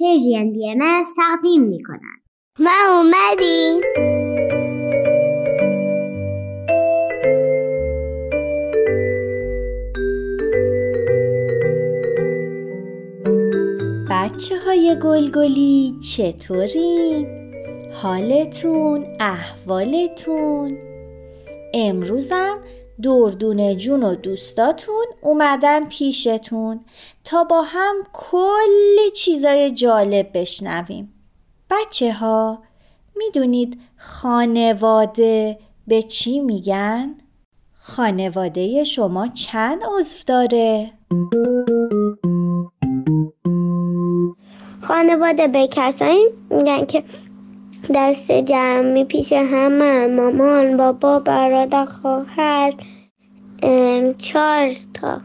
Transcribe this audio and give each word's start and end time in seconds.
پیجین 0.00 0.52
بی 0.52 0.70
ام 0.70 0.78
تقدیم 1.16 1.62
می 1.62 1.82
کنند. 1.82 2.22
ما 2.58 2.70
اومدیم 2.90 3.80
بچه 14.10 14.58
های 14.66 14.96
گلگلی 15.02 15.94
چطورین؟ 16.16 17.26
حالتون؟ 17.92 19.06
احوالتون؟ 19.20 20.78
امروزم 21.74 22.58
دردون 23.02 23.76
جون 23.76 24.02
و 24.02 24.14
دوستاتون 24.14 25.06
اومدن 25.22 25.88
پیشتون 25.88 26.80
تا 27.24 27.44
با 27.44 27.62
هم 27.62 27.96
کلی 28.12 29.10
چیزای 29.16 29.70
جالب 29.70 30.30
بشنویم 30.34 31.12
بچه 31.70 32.12
ها 32.12 32.62
می‌دونید 33.16 33.80
خانواده 33.96 35.58
به 35.86 36.02
چی 36.02 36.40
میگن؟ 36.40 37.14
خانواده 37.74 38.84
شما 38.84 39.28
چند 39.28 39.82
عضو 39.98 40.16
داره؟ 40.26 40.92
خانواده 44.80 45.48
به 45.48 45.68
کسایی 45.68 46.24
میگن 46.50 46.84
که 46.86 47.04
دست 47.94 48.32
جمعی 48.32 49.04
پیش 49.04 49.32
همه. 49.32 50.06
مامان 50.06 50.76
بابا 50.76 51.18
برادر 51.18 51.84
خواهر 51.84 52.72
چهار 54.18 54.70
تا. 54.94 55.20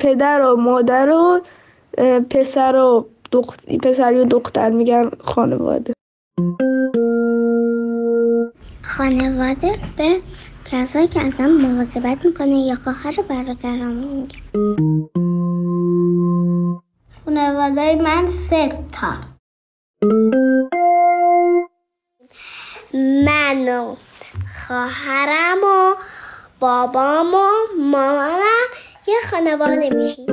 پدر 0.00 0.42
و 0.42 0.56
مادر 0.56 1.10
و 1.10 1.40
پسر 2.30 2.76
و 2.76 3.06
دختر 3.32 3.76
پسری 3.76 4.18
و 4.18 4.24
دختر 4.24 4.70
میگن 4.70 5.10
خانواده. 5.20 5.92
خانواده 8.82 9.72
به 9.96 10.20
کسایی 10.64 11.06
که 11.06 11.20
اصلا 11.20 11.48
مواظبت 11.48 12.24
می‌کنه 12.24 12.58
یا 12.58 12.74
خواهر 12.74 13.20
و 13.20 13.22
برادرم 13.28 13.92
میگن 13.92 14.38
خانواده 17.24 17.94
من 17.94 18.28
سه 18.50 18.68
تا. 18.68 19.12
من 23.24 23.68
و 23.68 23.96
خواهرم 24.66 25.58
و 25.64 25.94
بابام 26.60 27.34
و 27.34 27.46
مامانم 27.80 28.68
یه 29.06 29.14
خانواده 29.30 29.90
میشیم. 29.90 30.26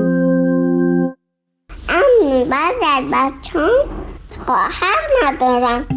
اما 1.89 2.45
بعد 2.45 2.75
از 2.81 3.03
بچه 3.11 3.67
خواهر 4.45 5.07
ندارم. 5.23 5.87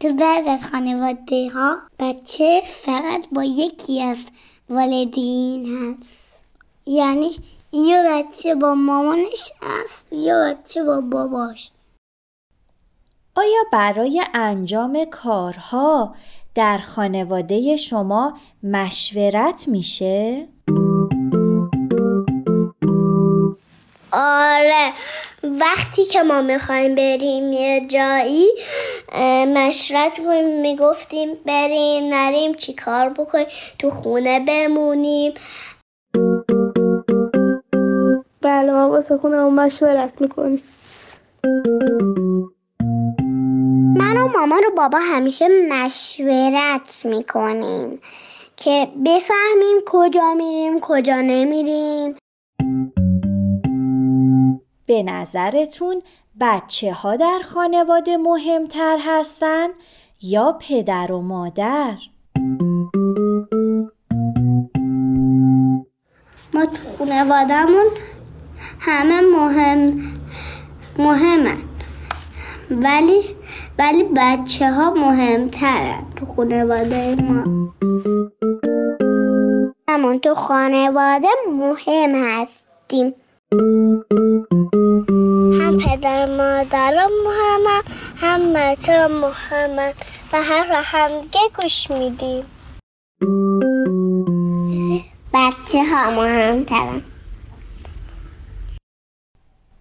تو 0.00 0.12
بعض 0.12 0.46
از 0.46 0.70
خانواده 0.70 1.50
ها 1.54 1.76
بچه 1.98 2.62
فقط 2.66 3.28
با 3.32 3.44
یکی 3.44 4.02
از 4.02 4.30
والدین 4.70 5.66
هست. 5.66 6.27
یعنی 6.88 7.30
یه 7.72 8.04
بچه 8.08 8.54
با 8.54 8.74
مامانش 8.74 9.52
هست 9.62 10.12
یه 10.12 10.34
بچه 10.34 10.84
با 10.84 11.00
باباش 11.00 11.70
آیا 13.36 13.64
برای 13.72 14.24
انجام 14.34 15.04
کارها 15.04 16.14
در 16.54 16.78
خانواده 16.78 17.76
شما 17.76 18.38
مشورت 18.62 19.68
میشه؟ 19.68 20.48
آره 24.12 24.92
وقتی 25.42 26.04
که 26.04 26.22
ما 26.22 26.42
می‌خوایم 26.42 26.94
بریم 26.94 27.52
یه 27.52 27.86
جایی 27.86 28.46
مشورت 29.54 30.12
کنیم 30.18 30.60
می‌گفتیم 30.60 31.34
بریم 31.46 32.14
نریم 32.14 32.54
چی 32.54 32.74
کار 32.74 33.08
بکنیم 33.08 33.46
تو 33.78 33.90
خونه 33.90 34.40
بمونیم 34.40 35.34
بله 38.42 38.72
ما 38.72 38.90
واسه 38.90 39.18
خونه 39.18 39.42
مشورت 39.42 40.20
می‌کنیم 40.20 40.62
من 43.96 44.16
و 44.16 44.28
مامان 44.28 44.60
و 44.68 44.76
بابا 44.76 44.98
همیشه 44.98 45.48
مشورت 45.68 47.02
می‌کنیم 47.04 48.00
که 48.56 48.88
بفهمیم 49.06 49.76
کجا 49.86 50.34
میریم 50.34 50.80
کجا 50.80 51.20
نمیریم 51.20 52.16
به 54.86 55.02
نظرتون 55.02 56.02
بچه 56.40 56.92
ها 56.92 57.16
در 57.16 57.40
خانواده 57.44 58.16
مهمتر 58.16 58.98
هستن 59.00 59.68
یا 60.22 60.58
پدر 60.60 61.12
و 61.12 61.20
مادر؟ 61.20 61.96
ما 66.54 66.66
تو 66.66 66.98
خانوادهمون 66.98 67.86
همه 68.80 69.20
مهم 69.20 70.02
مهمن. 70.98 71.58
ولی 72.70 73.20
ولی 73.78 74.04
بچه 74.16 74.70
ها 74.70 74.90
مهمترن 74.90 76.02
تو 76.16 76.26
خانواده 76.26 77.14
ما. 77.22 77.44
همون 79.88 80.18
تو 80.18 80.34
خانواده 80.34 81.28
مهم 81.52 82.14
هستیم. 82.14 83.14
هم 85.60 85.78
پدر 85.78 86.26
مادرم 86.26 87.10
مهمم 87.24 87.82
هم 88.16 88.52
بچه 88.52 89.06
مهمن 89.06 89.92
و 90.32 90.42
هر 90.42 90.82
همگه 90.84 91.40
گوش 91.62 91.90
میدیم. 91.90 92.44
بچه 95.34 95.84
ها 95.84 96.10
مهمترن. 96.10 97.02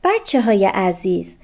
بچه 0.07 0.41
های 0.41 0.66
عزیز 0.66 1.38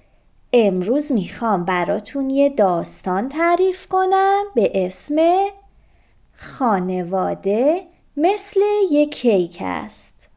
امروز 0.53 1.12
می‌خوام 1.12 1.66
براتون 1.66 2.29
یه 2.29 2.50
داستان 2.50 3.29
تعریف 3.29 3.88
کنم 3.88 4.44
به 4.56 4.85
اسم 4.85 5.46
خانواده 6.38 7.88
مثل 8.18 8.59
یک 8.91 9.16
کیک 9.16 9.57
است 9.62 10.29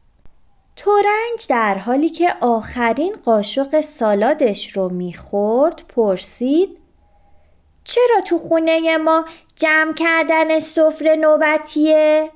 تورنج 0.76 1.46
در 1.48 1.78
حالی 1.78 2.08
که 2.08 2.34
آخرین 2.40 3.16
قاشق 3.24 3.80
سالادش 3.80 4.76
رو 4.76 4.88
می‌خورد 4.88 5.82
پرسید 5.88 6.78
چرا 7.84 8.20
تو 8.26 8.38
خونه 8.38 8.96
ما 8.96 9.24
جمع 9.56 9.94
کردن 9.94 10.58
سفره 10.58 11.16
نوبتیه؟ 11.16 12.30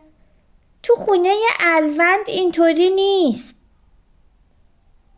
تو 0.83 0.95
خونه 0.95 1.35
الوند 1.61 2.29
اینطوری 2.29 2.91
نیست 2.91 3.60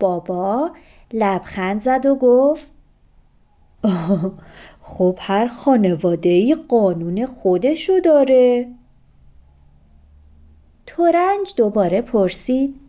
بابا 0.02 0.70
لبخند 1.12 1.80
زد 1.80 2.06
و 2.06 2.14
گفت 2.14 2.70
خب 4.80 5.18
هر 5.20 5.46
خانواده 5.46 6.28
ای 6.28 6.56
قانون 6.68 7.26
خودشو 7.26 8.00
داره 8.04 8.68
تورنج 10.86 11.54
دوباره 11.56 12.02
پرسید 12.02 12.80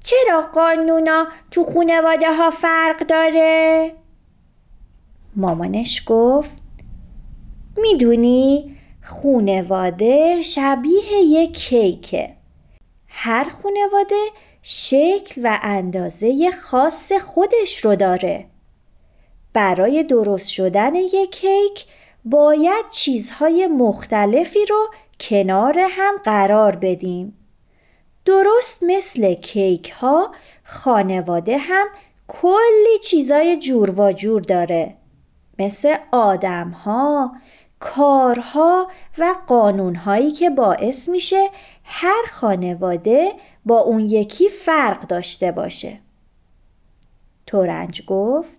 چرا 0.00 0.42
قانونا 0.54 1.26
تو 1.50 1.64
خانواده 1.64 2.36
ها 2.36 2.50
فرق 2.50 3.06
داره؟ 3.06 3.92
مامانش 5.36 6.02
گفت 6.06 6.62
می‌دونی 7.76 8.76
خونواده 9.02 10.42
شبیه 10.42 11.12
یک 11.12 11.58
کیکه 11.58 12.36
هر 13.08 13.44
خونواده 13.44 14.24
شکل 14.62 15.40
و 15.44 15.58
اندازه 15.62 16.50
خاص 16.50 17.12
خودش 17.12 17.84
رو 17.84 17.96
داره. 17.96 18.46
برای 19.52 20.02
درست 20.02 20.48
شدن 20.48 20.94
یک 20.94 21.30
کیک 21.30 21.86
باید 22.24 22.84
چیزهای 22.90 23.66
مختلفی 23.66 24.66
رو 24.66 24.88
کنار 25.20 25.78
هم 25.90 26.14
قرار 26.24 26.76
بدیم. 26.76 27.38
درست 28.24 28.82
مثل 28.82 29.34
کیک 29.34 29.90
ها 29.90 30.34
خانواده 30.64 31.58
هم 31.58 31.86
کلی 32.28 32.98
چیزای 33.04 33.56
جور 33.56 34.00
و 34.00 34.12
جور 34.12 34.40
داره. 34.40 34.94
مثل 35.58 35.96
آدم 36.12 36.70
ها 36.70 37.32
کارها 37.80 38.88
و 39.18 39.34
قانونهایی 39.46 40.30
که 40.30 40.50
باعث 40.50 41.08
میشه 41.08 41.50
هر 41.84 42.22
خانواده 42.30 43.32
با 43.66 43.78
اون 43.78 44.00
یکی 44.00 44.48
فرق 44.48 45.00
داشته 45.00 45.52
باشه. 45.52 45.98
تورنج 47.46 48.06
گفت 48.06 48.58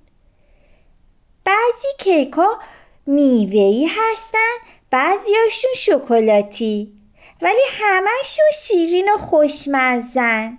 بعضی 1.45 1.87
کیک 1.99 2.33
ها 2.33 2.59
میوهی 3.05 3.85
هستن 3.85 4.57
بعضیاشون 4.89 5.71
شکلاتی 5.75 6.93
ولی 7.41 7.61
همشون 7.71 8.45
شیرین 8.53 9.09
و 9.15 9.17
خوشمزن 9.17 10.57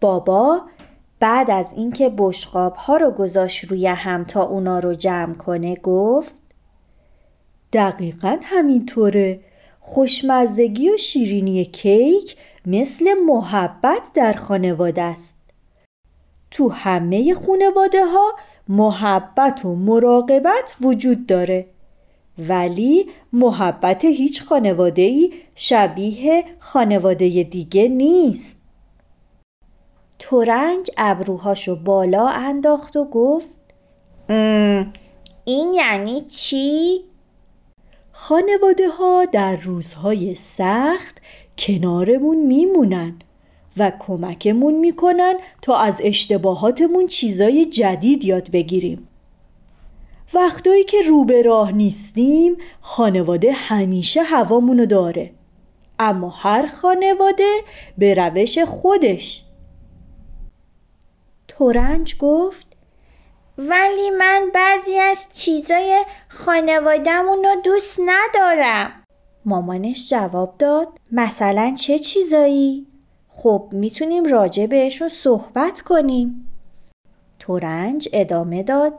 بابا 0.00 0.62
بعد 1.20 1.50
از 1.50 1.72
اینکه 1.72 2.12
بشقاب 2.18 2.74
ها 2.74 2.96
رو 2.96 3.10
گذاشت 3.10 3.64
روی 3.64 3.86
هم 3.86 4.24
تا 4.24 4.42
اونا 4.42 4.78
رو 4.78 4.94
جمع 4.94 5.34
کنه 5.34 5.76
گفت 5.76 6.32
دقیقا 7.72 8.38
همینطوره. 8.42 9.40
خوشمزگی 9.80 10.90
و 10.90 10.96
شیرینی 10.96 11.64
کیک 11.64 12.36
مثل 12.66 13.14
محبت 13.26 14.10
در 14.14 14.32
خانواده 14.32 15.02
است. 15.02 15.38
تو 16.50 16.68
همه 16.68 17.34
خانواده 17.34 18.04
ها 18.06 18.32
محبت 18.68 19.64
و 19.64 19.74
مراقبت 19.76 20.76
وجود 20.80 21.26
داره. 21.26 21.66
ولی 22.38 23.10
محبت 23.32 24.04
هیچ 24.04 24.42
خانواده 24.42 25.02
ای 25.02 25.32
شبیه 25.54 26.44
خانواده 26.58 27.42
دیگه 27.42 27.88
نیست. 27.88 28.60
تورنج 30.18 30.90
ابروهاشو 30.96 31.76
بالا 31.76 32.28
انداخت 32.28 32.96
و 32.96 33.04
گفت 33.04 33.48
این 35.44 35.74
یعنی 35.74 36.20
چی؟ 36.20 37.00
خانواده 38.12 38.88
ها 38.88 39.24
در 39.24 39.56
روزهای 39.56 40.34
سخت 40.34 41.20
کنارمون 41.58 42.36
میمونن 42.36 43.18
و 43.76 43.92
کمکمون 43.98 44.74
می‌کنن 44.74 45.34
تا 45.62 45.76
از 45.76 46.00
اشتباهاتمون 46.04 47.06
چیزای 47.06 47.66
جدید 47.66 48.24
یاد 48.24 48.50
بگیریم. 48.50 49.08
وقتایی 50.34 50.84
که 50.84 51.02
رو 51.02 51.24
به 51.24 51.42
راه 51.42 51.72
نیستیم 51.72 52.56
خانواده 52.80 53.52
همیشه 53.52 54.22
هوامونو 54.22 54.86
داره. 54.86 55.30
اما 55.98 56.28
هر 56.28 56.66
خانواده 56.66 57.60
به 57.98 58.14
روش 58.14 58.58
خودش. 58.58 59.44
تورنج 61.48 62.16
گفت 62.18 62.66
ولی 63.58 64.10
من 64.10 64.50
بعضی 64.54 64.98
از 64.98 65.26
چیزای 65.32 66.04
خانوادهمون 66.28 67.44
رو 67.44 67.60
دوست 67.64 68.00
ندارم. 68.06 69.03
مامانش 69.46 70.10
جواب 70.10 70.54
داد 70.58 70.88
مثلا 71.12 71.74
چه 71.78 71.98
چیزایی؟ 71.98 72.86
خب 73.28 73.68
می‌تونیم 73.72 74.24
راجع 74.24 74.66
بهشون 74.66 75.08
صحبت 75.08 75.80
کنیم. 75.80 76.50
تورنج 77.38 78.08
ادامه 78.12 78.62
داد 78.62 78.92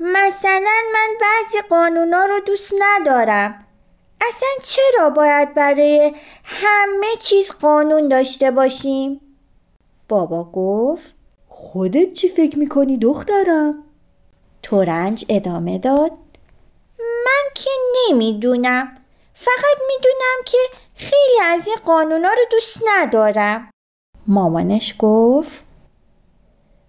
مثلا 0.00 0.82
من 0.92 1.08
بعضی 1.20 1.58
قانونا 1.70 2.24
رو 2.24 2.40
دوست 2.40 2.74
ندارم. 2.78 3.64
اصلا 4.20 4.48
چرا 4.62 5.10
باید 5.10 5.54
برای 5.54 6.12
همه 6.44 7.06
چیز 7.20 7.50
قانون 7.50 8.08
داشته 8.08 8.50
باشیم؟ 8.50 9.20
بابا 10.08 10.44
گفت 10.44 11.14
خودت 11.48 12.12
چی 12.12 12.28
فکر 12.28 12.58
می‌کنی 12.58 12.96
دخترم؟ 12.96 13.74
تورنج 14.62 15.24
ادامه 15.28 15.78
داد 15.78 16.12
من 16.98 17.52
که 17.54 17.70
نمی‌دونم 18.10 18.95
فقط 19.38 19.78
می‌دونم 19.88 20.38
که 20.44 20.58
خیلی 20.94 21.40
از 21.42 21.66
این 21.66 21.76
قانونا 21.84 22.28
رو 22.28 22.44
دوست 22.50 22.78
ندارم 22.86 23.70
مامانش 24.26 24.94
گفت 24.98 25.64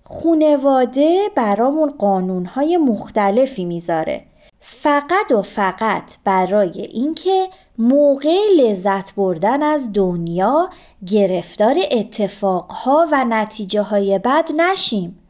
خونواده 0.04 1.30
برامون 1.36 1.90
قانونهای 1.90 2.78
مختلفی 2.78 3.66
می‌ذاره 3.66 4.26
فقط 4.60 5.32
و 5.32 5.42
فقط 5.42 6.18
برای 6.24 6.82
اینکه 6.82 7.50
موقع 7.78 8.38
لذت 8.58 9.16
بردن 9.16 9.64
از 9.64 9.94
دنیا 9.94 10.70
گرفتار 11.06 11.76
اتفاقها 11.92 13.08
و 13.12 13.26
نتیجه 13.30 13.82
های 13.82 14.20
بد 14.20 14.50
نشیم. 14.58 15.27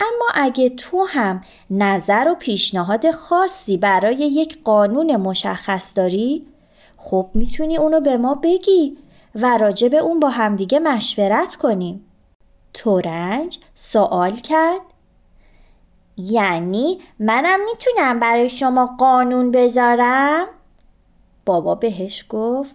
اما 0.00 0.26
اگه 0.34 0.68
تو 0.68 1.04
هم 1.04 1.44
نظر 1.70 2.28
و 2.30 2.34
پیشنهاد 2.34 3.10
خاصی 3.10 3.76
برای 3.76 4.16
یک 4.16 4.62
قانون 4.62 5.16
مشخص 5.16 5.92
داری 5.96 6.46
خب 6.96 7.30
می‌تونی 7.34 7.76
اونو 7.76 8.00
به 8.00 8.16
ما 8.16 8.34
بگی 8.34 8.98
و 9.34 9.58
راجع 9.58 9.88
به 9.88 9.96
اون 9.96 10.20
با 10.20 10.28
همدیگه 10.28 10.78
مشورت 10.78 11.56
کنیم. 11.56 12.06
تورنج 12.74 13.58
سوال 13.74 14.36
کرد 14.36 14.80
یعنی 16.16 16.98
منم 17.18 17.60
می‌تونم 17.64 18.20
برای 18.20 18.48
شما 18.48 18.96
قانون 18.98 19.50
بذارم؟ 19.50 20.46
بابا 21.46 21.74
بهش 21.74 22.24
گفت 22.28 22.74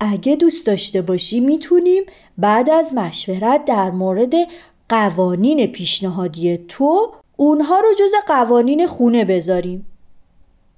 اگه 0.00 0.36
دوست 0.36 0.66
داشته 0.66 1.02
باشی 1.02 1.40
می‌تونیم 1.40 2.04
بعد 2.38 2.70
از 2.70 2.94
مشورت 2.94 3.64
در 3.64 3.90
مورد 3.90 4.32
قوانین 4.92 5.66
پیشنهادی 5.66 6.56
تو 6.56 7.12
اونها 7.36 7.80
رو 7.80 7.94
جز 7.98 8.12
قوانین 8.26 8.86
خونه 8.86 9.24
بذاریم 9.24 9.86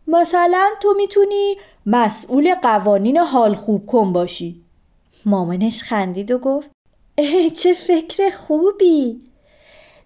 مثلا 0.07 0.71
تو 0.83 0.95
می‌تونی 0.97 1.57
مسئول 1.87 2.55
قوانین 2.55 3.19
حال 3.19 3.55
خوب 3.55 3.87
کن 3.87 4.13
باشی 4.13 4.63
مامانش 5.27 5.83
خندید 5.83 6.31
و 6.31 6.39
گفت 6.39 6.71
چه 7.57 7.75
فکر 7.75 8.31
خوبی 8.31 9.21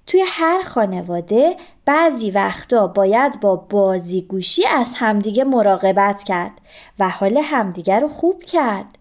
توی 0.07 0.25
هر 0.27 0.63
خانواده 0.63 1.57
بعضی 1.85 2.31
وقتا 2.31 2.87
باید 2.87 3.41
با 3.41 3.57
بازیگوشی 3.57 4.67
از 4.67 4.93
همدیگه 4.97 5.45
مراقبت 5.45 6.23
کرد 6.23 6.61
و 6.99 7.09
حال 7.09 7.39
همدیگه 7.39 8.01
رو 8.01 8.09
خوب 8.09 8.43
کرد. 8.43 8.99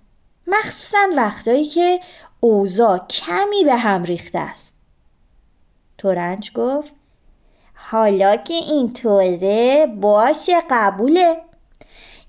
مخصوصا 0.47 1.07
وقتایی 1.17 1.65
که 1.65 1.99
اوضاع 2.39 2.97
کمی 2.97 3.63
به 3.63 3.75
هم 3.75 4.03
ریخته 4.03 4.39
است. 4.39 4.76
تورنج 5.97 6.51
گفت 6.51 6.93
حالا 7.73 8.35
که 8.35 8.53
اینطوره 8.53 9.87
باشه 10.01 10.53
قبوله. 10.69 11.37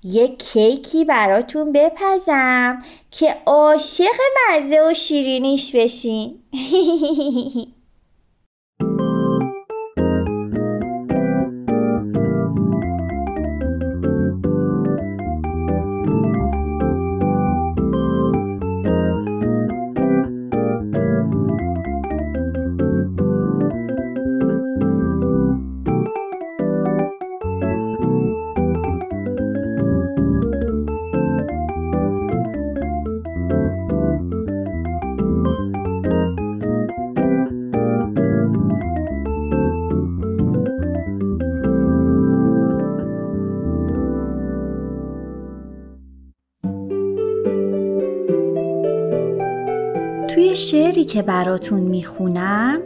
یه 0.03 0.27
کیکی 0.27 1.05
براتون 1.05 1.71
بپزم 1.71 2.83
که 3.11 3.35
عاشق 3.45 4.15
مزه 4.49 4.81
و 4.89 4.93
شیرینیش 4.93 5.75
بشین. 5.75 6.39
شعری 50.53 51.05
که 51.05 51.21
براتون 51.21 51.79
می‌خونم 51.79 52.81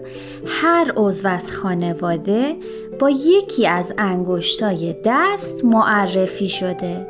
هر 0.45 0.93
عضو 0.95 1.27
از 1.27 1.51
خانواده 1.51 2.55
با 2.99 3.09
یکی 3.09 3.67
از 3.67 3.93
انگشتای 3.97 4.95
دست 5.05 5.65
معرفی 5.65 6.49
شده. 6.49 7.07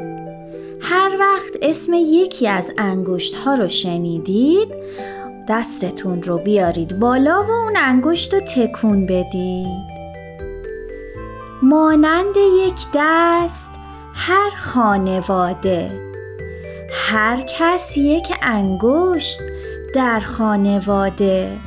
هر 0.80 1.18
وقت 1.20 1.54
اسم 1.62 1.94
یکی 1.94 2.48
از 2.48 2.74
انگشت 2.78 3.36
ها 3.36 3.54
رو 3.54 3.68
شنیدید 3.68 4.68
دستتون 5.50 6.24
رو 6.24 6.38
بیارید 6.38 7.00
بالا 7.00 7.44
و 7.44 7.52
اون 7.52 7.78
انگشت 7.78 8.34
رو 8.34 8.40
تکون 8.40 9.06
بدید. 9.06 9.94
مانند 11.62 12.36
یک 12.38 12.86
دست 12.96 13.70
هر 14.14 14.50
خانواده 14.58 15.92
هر 16.92 17.42
کس 17.42 17.98
یک 17.98 18.34
انگشت 18.42 19.42
در 19.94 20.20
خانواده. 20.20 21.58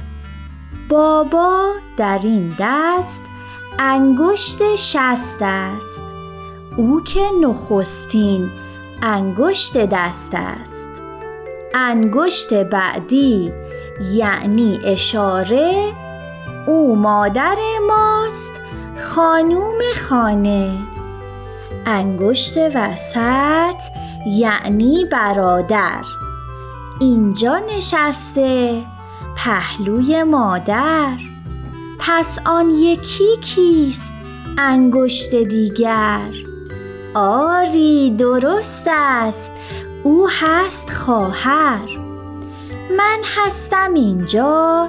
بابا 0.88 1.72
در 1.96 2.20
این 2.22 2.56
دست 2.58 3.20
انگشت 3.78 4.76
شست 4.76 5.38
است. 5.40 6.02
او 6.76 7.02
که 7.02 7.20
نخستین 7.42 8.50
انگشت 9.02 9.76
دست 9.76 10.34
است. 10.34 10.88
انگشت 11.74 12.54
بعدی 12.54 13.52
یعنی 14.14 14.80
اشاره 14.84 15.92
او 16.66 16.96
مادر 16.96 17.56
ماست 17.88 18.60
خانوم 18.96 19.78
خانه. 20.08 20.78
انگشت 21.86 22.58
وسط 22.74 23.82
یعنی 24.26 25.04
برادر. 25.12 26.25
اینجا 27.00 27.58
نشسته 27.58 28.84
پهلوی 29.36 30.22
مادر. 30.22 31.16
پس 31.98 32.38
آن 32.44 32.70
یکی 32.70 33.36
کیست؟ 33.42 34.12
انگشت 34.58 35.34
دیگر. 35.34 36.32
آری 37.14 38.10
درست 38.10 38.84
است. 38.86 39.52
او 40.02 40.28
هست 40.40 40.90
خواهر. 40.90 41.88
من 42.96 43.18
هستم 43.36 43.94
اینجا 43.94 44.88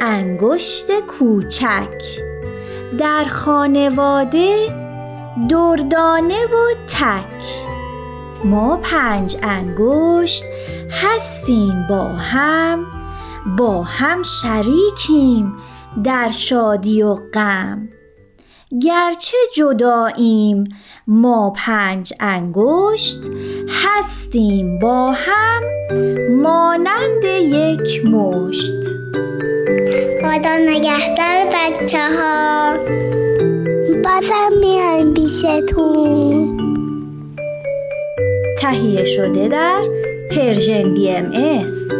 انگشت 0.00 1.00
کوچک. 1.00 2.02
در 2.98 3.24
خانواده 3.24 4.68
دردانه 5.48 6.44
و 6.44 6.74
تک. 6.86 7.44
ما 8.44 8.76
پنج 8.76 9.36
انگشت 9.42 10.44
هستیم 11.02 11.86
با 11.88 12.04
هم 12.04 12.86
با 13.58 13.82
هم 13.82 14.22
شریکیم 14.22 15.52
در 16.04 16.30
شادی 16.30 17.02
و 17.02 17.14
غم. 17.14 17.88
گرچه 18.82 19.36
جداییم 19.56 20.64
ما 21.06 21.52
پنج 21.56 22.12
انگشت 22.20 23.20
هستیم 23.68 24.78
با 24.78 25.12
هم 25.12 25.62
مانند 26.30 27.24
یک 27.42 28.06
مشت. 28.06 28.84
خدا 30.22 30.56
نگهدار 30.56 31.46
بچه 31.54 32.08
ها 32.18 32.74
بازم 34.04 34.58
میایم 34.60 35.14
پیشتون. 35.14 36.60
تهیه 38.58 39.04
شده 39.04 39.48
در 39.48 39.82
Persian 40.30 40.94
BMS. 40.94 41.90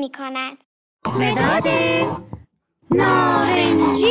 می 0.00 0.10
کند 0.12 0.64
مداد 1.06 1.68
نارنجی. 2.90 4.10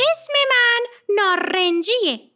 اسم 0.00 0.32
من 0.50 0.82
نارنجیه. 1.16 2.35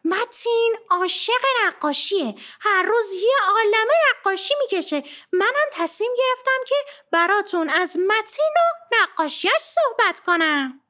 متین 0.05 0.75
عاشق 0.89 1.41
نقاشیه. 1.65 2.35
هر 2.61 2.83
روز 2.83 3.13
یه 3.13 3.35
عالمه 3.47 3.93
نقاشی 4.09 4.53
می‌کشه. 4.61 5.03
منم 5.31 5.69
تصمیم 5.71 6.11
گرفتم 6.17 6.59
که 6.67 6.75
براتون 7.11 7.69
از 7.69 7.99
متین 7.99 8.53
و 8.55 8.95
نقاشیش 8.95 9.61
صحبت 9.61 10.19
کنم. 10.19 10.81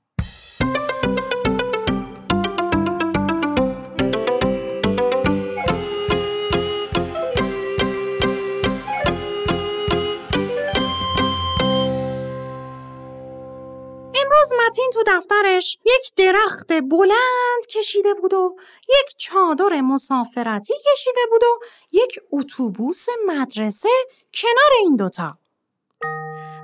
امروز 14.41 14.53
متین 14.67 14.89
تو 14.93 15.03
دفترش 15.07 15.77
یک 15.85 16.15
درخت 16.15 16.73
بلند 16.73 17.65
کشیده 17.69 18.13
بود 18.13 18.33
و 18.33 18.55
یک 18.89 19.17
چادر 19.17 19.81
مسافرتی 19.81 20.73
کشیده 20.73 21.21
بود 21.31 21.43
و 21.43 21.59
یک 21.91 22.19
اتوبوس 22.31 23.05
مدرسه 23.27 23.89
کنار 24.33 24.71
این 24.79 24.95
دوتا. 24.95 25.37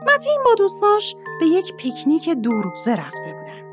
متین 0.08 0.44
با 0.46 0.54
دوستاش 0.54 1.16
به 1.40 1.46
یک 1.46 1.76
پیکنیک 1.76 2.30
دو 2.30 2.52
روزه 2.52 2.96
رفته 2.96 3.34
بودن 3.34 3.68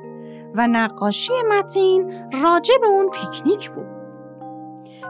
و 0.54 0.66
نقاشی 0.66 1.42
متین 1.42 2.30
راجع 2.42 2.78
به 2.78 2.86
اون 2.86 3.10
پیکنیک 3.10 3.70
بود. 3.70 3.86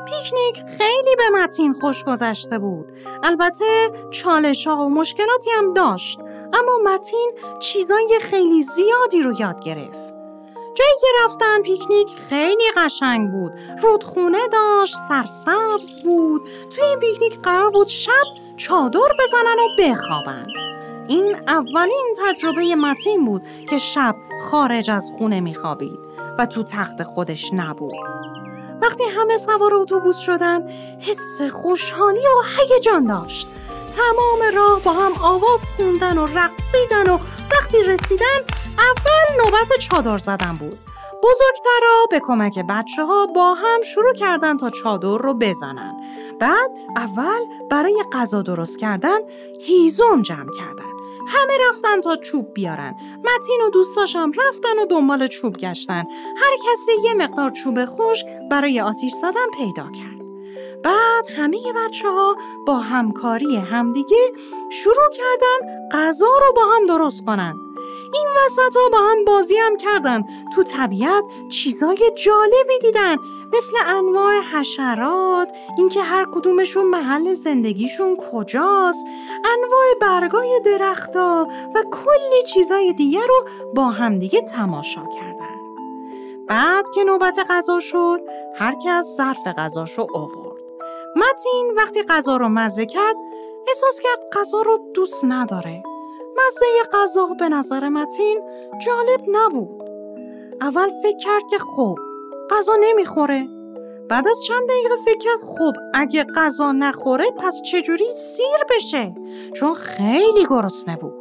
پیکنیک 0.07 0.77
خیلی 0.79 1.17
به 1.17 1.29
متین 1.33 1.73
خوش 1.73 2.05
گذشته 2.05 2.59
بود. 2.59 2.87
البته 3.23 3.91
چالش 4.11 4.67
ها 4.67 4.77
و 4.77 4.89
مشکلاتی 4.89 5.51
هم 5.51 5.75
داشت 5.75 6.19
اما 6.55 6.79
متین 6.85 7.33
چیزای 7.61 8.19
خیلی 8.23 8.63
زیادی 8.63 9.23
رو 9.23 9.41
یاد 9.41 9.65
گرفت. 9.65 10.15
جایی 10.75 10.95
که 11.01 11.07
رفتن 11.25 11.63
پیکنیک 11.63 12.09
خیلی 12.29 12.65
قشنگ 12.77 13.31
بود. 13.31 13.53
رودخونه 13.83 14.49
داشت، 14.53 14.95
سرسبز 15.09 16.01
بود. 16.05 16.43
توی 16.75 16.85
این 16.85 16.99
پیکنیک 16.99 17.41
قرار 17.41 17.71
بود 17.71 17.89
شب 17.89 18.25
چادر 18.57 19.09
بزنن 19.25 19.57
و 19.59 19.69
بخوابن. 19.79 20.47
این 21.09 21.37
اولین 21.49 22.15
تجربه 22.27 22.75
متین 22.75 23.25
بود 23.25 23.43
که 23.71 23.79
شب 23.79 24.15
خارج 24.51 24.91
از 24.91 25.13
خونه 25.19 25.41
میخوابید 25.41 25.99
و 26.39 26.47
تو 26.47 26.63
تخت 26.63 27.03
خودش 27.03 27.51
نبود. 27.53 27.95
وقتی 28.83 29.05
همه 29.05 29.39
سوار 29.39 29.75
اتوبوس 29.75 30.19
شدن 30.19 30.69
حس 31.01 31.43
خوشحالی 31.53 32.19
و 32.19 32.43
هیجان 32.59 33.07
داشت 33.07 33.49
تمام 33.93 34.55
راه 34.55 34.81
با 34.83 34.93
هم 34.93 35.13
آواز 35.23 35.73
خوندن 35.73 36.19
و 36.19 36.27
رقصیدن 36.27 37.11
و 37.11 37.19
وقتی 37.53 37.83
رسیدن 37.83 38.41
اول 38.79 39.45
نوبت 39.45 39.79
چادر 39.79 40.19
زدن 40.19 40.57
بود. 40.57 40.79
بزرگترها 41.23 42.07
به 42.11 42.21
کمک 42.23 42.59
بچه 42.69 43.05
ها 43.05 43.27
با 43.27 43.55
هم 43.55 43.83
شروع 43.83 44.15
کردن 44.15 44.57
تا 44.57 44.71
چادر 44.71 45.19
رو 45.19 45.35
بزنن. 45.35 45.95
بعد 46.41 46.71
اول 46.97 47.41
برای 47.71 48.05
غذا 48.13 48.43
درست 48.43 48.79
کردن 48.79 49.19
هیزم 49.61 50.23
جمع 50.23 50.57
کردن. 50.59 50.95
همه 51.29 51.53
رفتن 51.69 52.01
تا 52.01 52.17
چوب 52.17 52.55
بیارن. 52.55 52.95
متین 53.19 53.61
و 53.67 53.71
دوستاش 53.71 54.17
هم 54.17 54.33
رفتن 54.49 54.79
و 54.79 54.87
دنبال 54.87 55.27
چوب 55.27 55.57
گشتن. 55.57 56.05
هر 56.37 56.57
کسی 56.67 56.93
یه 57.05 57.15
مقدار 57.15 57.51
چوب 57.51 57.85
خشک 57.85 58.27
برای 58.51 58.81
آتیش 58.81 59.13
زدن 59.13 59.47
پیدا 59.59 59.83
کرد. 59.83 60.14
بعد 60.85 61.27
همه 61.37 61.59
بچه 61.77 62.09
ها 62.09 62.37
با 62.67 62.79
همکاری 62.79 63.57
همدیگه 63.57 64.33
شروع 64.71 65.11
کردن 65.13 65.89
غذا 65.93 66.27
رو 66.27 66.53
با 66.57 66.63
هم 66.63 66.87
درست 66.87 67.25
کنن. 67.25 67.55
این 68.15 68.27
وسط 68.47 68.77
ها 68.77 68.89
با 68.93 68.99
هم 68.99 69.25
بازی 69.25 69.57
هم 69.57 69.77
کردن. 69.77 70.25
تو 70.55 70.63
طبیعت 70.63 71.25
چیزای 71.49 72.11
جالبی 72.25 72.79
دیدن. 72.81 73.17
مثل 73.53 73.77
انواع 73.87 74.41
حشرات 74.53 75.49
اینکه 75.77 76.03
هر 76.03 76.27
کدومشون 76.33 76.87
محل 76.87 77.35
زندگیشون 77.35 78.17
کجاست. 78.17 79.07
انواع 79.45 79.85
برگای 80.01 80.61
درختها 80.65 81.49
و 81.75 81.83
کلی 81.93 82.43
چیزای 82.47 82.93
دیگه 82.93 83.27
رو 83.27 83.45
با 83.75 83.85
همدیگه 83.85 84.41
تماشا 84.41 85.03
کردن. 85.03 85.55
بعد 86.49 86.91
که 86.95 87.05
نوبت 87.05 87.39
غذا 87.51 87.81
شد 87.81 88.21
هر 88.59 88.75
کس 88.87 89.17
ظرف 89.17 89.47
غذاشو 89.47 90.07
آورد. 90.15 90.54
متین 91.17 91.75
وقتی 91.77 92.03
غذا 92.03 92.37
رو 92.37 92.49
مزه 92.49 92.87
کرد 92.87 93.17
احساس 93.69 94.01
کرد 94.01 94.19
غذا 94.33 94.61
رو 94.61 94.79
دوست 94.95 95.25
نداره. 95.25 95.83
مزه 96.37 96.67
غذا 96.93 97.27
به 97.27 97.49
نظر 97.49 97.89
متین 97.89 98.41
جالب 98.87 99.21
نبود. 99.29 99.83
اول 100.61 100.91
فکر 101.03 101.17
کرد 101.17 101.43
که 101.51 101.59
خب 101.59 101.99
غذا 102.51 102.73
نمی‌خوره. 102.81 103.49
بعد 104.09 104.29
از 104.29 104.43
چند 104.47 104.69
دقیقه 104.69 104.97
فکر 105.05 105.19
کرد 105.19 105.41
خب 105.43 105.73
اگه 105.95 106.27
غذا 106.37 106.73
نخوره 106.73 107.31
پس 107.31 107.63
چجوری 107.63 108.11
سیر 108.11 108.65
بشه؟ 108.71 109.15
چون 109.55 109.75
خیلی 109.75 110.47
گرسنه 110.47 110.97
بود. 110.97 111.15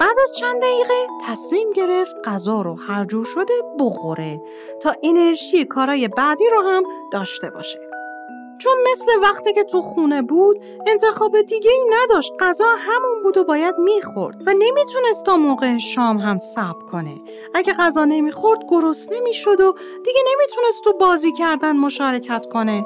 بعد 0.00 0.16
از 0.22 0.36
چند 0.36 0.62
دقیقه 0.62 1.06
تصمیم 1.26 1.70
گرفت 1.70 2.14
غذا 2.24 2.62
رو 2.62 2.74
هر 2.74 3.04
جور 3.04 3.24
شده 3.24 3.54
بخوره 3.80 4.40
تا 4.82 4.92
انرژی 5.02 5.64
کارای 5.64 6.08
بعدی 6.08 6.44
رو 6.52 6.60
هم 6.60 6.82
داشته 7.12 7.50
باشه. 7.50 7.89
چون 8.62 8.72
مثل 8.92 9.12
وقتی 9.22 9.52
که 9.52 9.64
تو 9.64 9.82
خونه 9.82 10.22
بود 10.22 10.56
انتخاب 10.86 11.40
دیگه 11.40 11.70
ای 11.70 11.86
نداشت. 11.90 12.32
غذا 12.40 12.64
همون 12.78 13.22
بود 13.22 13.36
و 13.36 13.44
باید 13.44 13.78
می‌خورد 13.78 14.36
و 14.46 14.50
نمی‌تونست 14.52 15.26
تا 15.26 15.36
موقع 15.36 15.78
شام 15.78 16.18
هم 16.18 16.38
صبر 16.38 16.82
کنه. 16.92 17.20
اگه 17.54 17.72
غذا 17.72 18.04
نمی‌خورد 18.04 18.58
گرسنه 18.68 19.20
می‌شد 19.20 19.60
و 19.60 19.74
دیگه 20.04 20.20
نمی‌تونست 20.32 20.84
تو 20.84 20.92
بازی 20.92 21.32
کردن 21.32 21.76
مشارکت 21.76 22.46
کنه. 22.52 22.84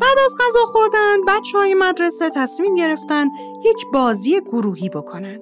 بعد 0.00 0.18
از 0.24 0.34
غذا 0.40 0.64
خوردن 0.64 1.24
بچه 1.28 1.58
های 1.58 1.74
مدرسه 1.74 2.30
تصمیم 2.30 2.74
گرفتن 2.74 3.26
یک 3.64 3.76
بازی 3.92 4.40
گروهی 4.40 4.88
بکنن. 4.88 5.40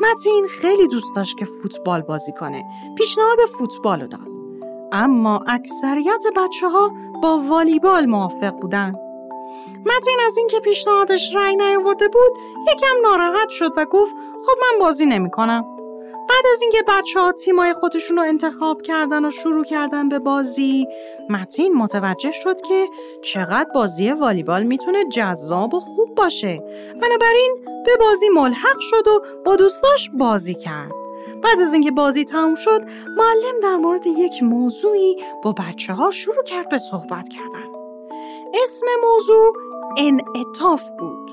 متین 0.00 0.46
خیلی 0.46 0.88
دوست 0.88 1.16
داشت 1.16 1.38
که 1.38 1.44
فوتبال 1.44 2.00
بازی 2.00 2.32
کنه. 2.32 2.64
پیشنهاد 2.98 3.38
فوتبال 3.58 4.00
رو 4.00 4.06
داد. 4.06 4.31
اما 4.92 5.44
اکثریت 5.46 6.24
بچه 6.36 6.68
ها 6.68 6.92
با 7.22 7.38
والیبال 7.38 8.06
موافق 8.06 8.50
بودن. 8.50 8.92
متین 9.86 10.18
از 10.26 10.36
اینکه 10.38 10.60
پیشنهادش 10.60 11.34
رأی 11.34 11.56
نیاورده 11.56 12.08
بود 12.08 12.32
یکم 12.72 12.96
ناراحت 13.02 13.48
شد 13.48 13.72
و 13.76 13.84
گفت 13.84 14.14
خب 14.46 14.58
من 14.62 14.78
بازی 14.84 15.06
نمی 15.06 15.30
کنم. 15.30 15.64
بعد 16.28 16.44
از 16.52 16.62
اینکه 16.62 16.78
بچه 16.88 17.20
ها 17.20 17.32
تیمای 17.32 17.72
خودشون 17.72 18.16
رو 18.16 18.22
انتخاب 18.22 18.82
کردن 18.82 19.24
و 19.24 19.30
شروع 19.30 19.64
کردن 19.64 20.08
به 20.08 20.18
بازی 20.18 20.86
متین 21.28 21.74
متوجه 21.74 22.32
شد 22.32 22.60
که 22.60 22.88
چقدر 23.22 23.70
بازی 23.74 24.10
والیبال 24.10 24.62
می‌تونه 24.62 25.04
جذاب 25.04 25.74
و 25.74 25.80
خوب 25.80 26.14
باشه 26.14 26.60
بنابراین 27.02 27.56
به 27.84 27.90
بازی 28.00 28.28
ملحق 28.28 28.80
شد 28.80 29.08
و 29.08 29.22
با 29.44 29.56
دوستاش 29.56 30.10
بازی 30.18 30.54
کرد 30.54 31.01
بعد 31.42 31.60
از 31.60 31.72
اینکه 31.72 31.90
بازی 31.90 32.24
تموم 32.24 32.54
شد 32.54 32.82
معلم 33.16 33.60
در 33.62 33.76
مورد 33.76 34.06
یک 34.06 34.42
موضوعی 34.42 35.16
با 35.42 35.52
بچه 35.52 35.92
ها 35.92 36.10
شروع 36.10 36.42
کرد 36.42 36.68
به 36.68 36.78
صحبت 36.78 37.28
کردن. 37.28 37.72
اسم 38.64 38.86
موضوع 39.02 39.52
انعطاف 39.98 40.90
بود. 40.98 41.30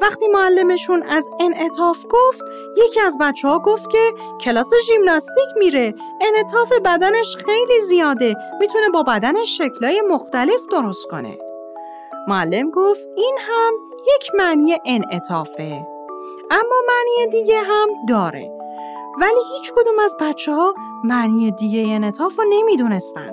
وقتی 0.00 0.28
معلمشون 0.28 1.02
از 1.02 1.30
انعطاف 1.40 2.04
گفت 2.10 2.42
یکی 2.76 3.00
از 3.00 3.18
بچه 3.20 3.48
ها 3.48 3.58
گفت 3.58 3.90
که 3.90 4.14
کلاس 4.40 4.70
ژیمناستیک 4.86 5.48
میره. 5.58 5.94
انعطاف 6.20 6.72
بدنش 6.84 7.36
خیلی 7.36 7.80
زیاده. 7.80 8.34
می‌تونه 8.60 8.88
با 8.88 9.02
بدنش 9.02 9.58
شکلای 9.58 10.00
مختلف 10.00 10.60
درست 10.70 11.06
کنه. 11.06 11.38
معلم 12.28 12.70
گفت 12.70 13.06
این 13.16 13.36
هم 13.40 13.72
یک 14.16 14.34
معنی 14.34 14.78
انعطافه. 14.86 15.86
اما 16.50 16.76
معنی 16.88 17.30
دیگه 17.30 17.58
هم 17.58 17.88
داره. 18.08 18.50
ولی 19.20 19.40
هیچ 19.52 19.72
کدوم 19.76 19.98
از 20.04 20.16
بچه 20.20 20.52
ها 20.54 20.74
معنی 21.04 21.50
دیگه 21.50 21.84
انعطاف 21.88 22.38
رو 22.38 22.44
نمی‌دونستن. 22.50 23.30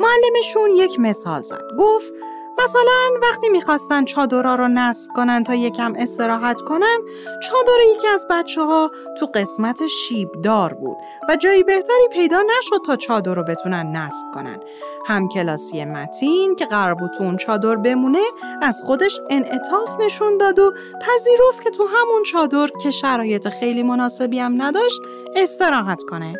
معلمشون 0.00 0.70
یک 0.76 1.00
مثال 1.00 1.42
زد. 1.42 1.62
گفت 1.78 2.12
مثلا 2.58 3.10
وقتی 3.22 3.48
می‌خواستن 3.48 4.04
چادرها 4.04 4.54
رو 4.54 4.68
نصب 4.68 5.10
کنن 5.16 5.44
تا 5.44 5.54
یکم 5.54 5.94
استراحت 5.98 6.60
کنن 6.60 6.98
چادر 7.42 7.80
یکی 7.96 8.08
از 8.08 8.26
بچه 8.30 8.62
ها 8.62 8.90
تو 9.18 9.26
قسمت 9.26 9.86
شیبدار 9.86 10.74
بود 10.74 10.96
و 11.28 11.36
جایی 11.36 11.62
بهتری 11.62 12.08
پیدا 12.12 12.42
نشد 12.42 12.80
تا 12.86 12.96
چادر 12.96 13.34
رو 13.34 13.44
بتونن 13.44 13.96
نصب 13.96 14.26
کنن. 14.34 14.60
هم 15.06 15.28
کلاسی 15.28 15.84
متین 15.84 16.54
که 16.54 16.66
قرار 16.66 16.94
بود 16.94 17.10
تو 17.10 17.24
اون 17.24 17.36
چادر 17.36 17.76
بمونه 17.76 18.22
از 18.62 18.82
خودش 18.86 19.20
انعطاف 19.30 20.00
نشون 20.00 20.36
داد 20.36 20.58
و 20.58 20.72
پذیرفت 21.00 21.62
که 21.62 21.70
تو 21.70 21.86
همون 21.86 22.22
چادر 22.22 22.68
که 22.82 22.90
شرایط 22.90 23.48
خیلی 23.48 23.82
مناسبی 23.82 24.38
هم 24.38 24.62
نداشت 24.62 25.00
استراحت 25.36 26.02
کنه. 26.02 26.34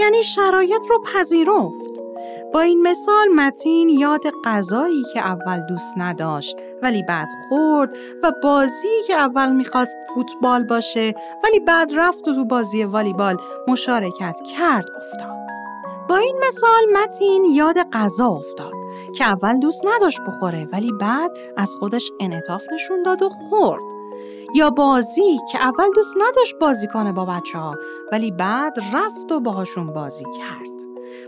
یعنی 0.00 0.22
شرایط 0.22 0.82
رو 0.90 1.02
پذیرفت. 1.14 2.03
با 2.54 2.60
این 2.60 2.82
مثال 2.82 3.28
متین 3.28 3.88
یاد 3.88 4.20
غذایی 4.44 5.04
که 5.14 5.20
اول 5.20 5.60
دوست 5.60 5.94
نداشت 5.96 6.56
ولی 6.82 7.02
بعد 7.02 7.28
خورد 7.48 7.90
و 8.22 8.32
بازی 8.42 9.02
که 9.06 9.14
اول 9.14 9.52
می‌خواست 9.52 9.96
فوتبال 10.14 10.64
باشه 10.64 11.14
ولی 11.44 11.60
بعد 11.60 11.90
رفت 11.94 12.28
و 12.28 12.34
تو 12.34 12.44
بازی 12.44 12.84
والیبال 12.84 13.36
مشارکت 13.68 14.40
کرد 14.56 14.86
افتاد. 14.96 15.36
با 16.08 16.16
این 16.16 16.36
مثال 16.48 16.82
متین 16.96 17.44
یاد 17.44 17.76
غذا 17.92 18.28
افتاد 18.28 18.72
که 19.16 19.24
اول 19.24 19.58
دوست 19.58 19.82
نداشت 19.86 20.20
بخوره 20.26 20.68
ولی 20.72 20.92
بعد 20.92 21.30
از 21.56 21.70
خودش 21.78 22.12
انعطاف 22.20 22.62
نشون 22.74 23.02
داد 23.02 23.22
و 23.22 23.28
خورد. 23.28 23.82
یا 24.54 24.70
بازی 24.70 25.38
که 25.52 25.58
اول 25.58 25.86
دوست 25.94 26.14
نداشت 26.28 26.58
بازی 26.58 26.86
کنه 26.86 27.12
با 27.12 27.24
بچه 27.24 27.58
ها 27.58 27.74
ولی 28.12 28.30
بعد 28.30 28.78
رفت 28.94 29.32
و 29.32 29.40
باهاشون 29.40 29.86
بازی 29.86 30.24
کرد. 30.24 30.73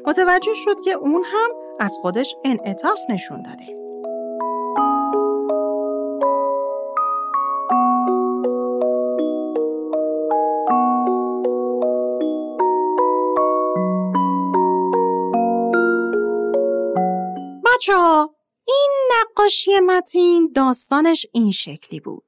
متوجه 0.07 0.55
شد 0.55 0.77
که 0.85 0.92
اون 0.92 1.25
هم 1.25 1.51
از 1.81 1.99
خودش 2.03 2.37
انعطاف 2.44 3.01
نشون 3.11 3.42
داده. 3.42 3.87
بچه 17.64 17.92
این 18.68 18.90
نقاشی 19.11 19.81
متین 19.81 20.53
داستانش 20.55 21.27
این 21.33 21.51
شکلی 21.51 22.01
بود. 22.01 22.22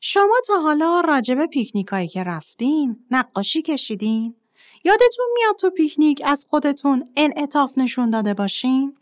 شما 0.00 0.40
تا 0.46 0.60
حالا 0.60 1.00
راجب 1.00 1.46
پیکنیکایی 1.46 2.08
که 2.08 2.22
رفتین 2.22 2.96
نقاشی 3.10 3.62
کشیدین؟ 3.62 4.34
یادتون 4.84 5.26
میاد 5.34 5.56
تو 5.56 5.70
پیکنیک 5.70 6.22
از 6.24 6.46
خودتون 6.50 7.08
انعطاف 7.16 7.72
نشون 7.76 8.10
داده 8.10 8.34
باشین؟ 8.34 8.96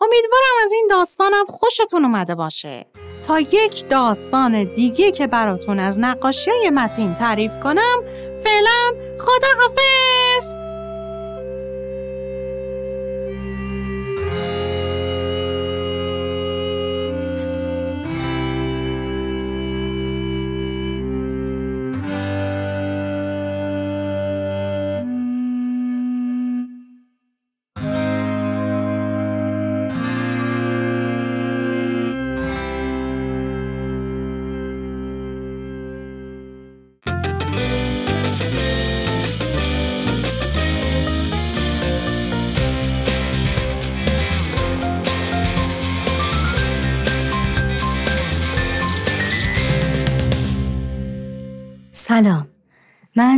امیدوارم 0.00 0.54
از 0.64 0.72
این 0.72 0.86
داستانم 0.90 1.44
خوشتون 1.48 2.04
اومده 2.04 2.34
باشه. 2.34 2.86
تا 3.26 3.40
یک 3.40 3.88
داستان 3.88 4.64
دیگه 4.64 5.12
که 5.12 5.26
براتون 5.26 5.78
از 5.78 5.98
نقاشی 6.00 6.50
های 6.50 6.70
متین 6.70 7.14
تعریف 7.14 7.60
کنم 7.60 8.02
فعلا 8.44 8.94
خدا 9.18 9.48
حافظ 9.60 10.65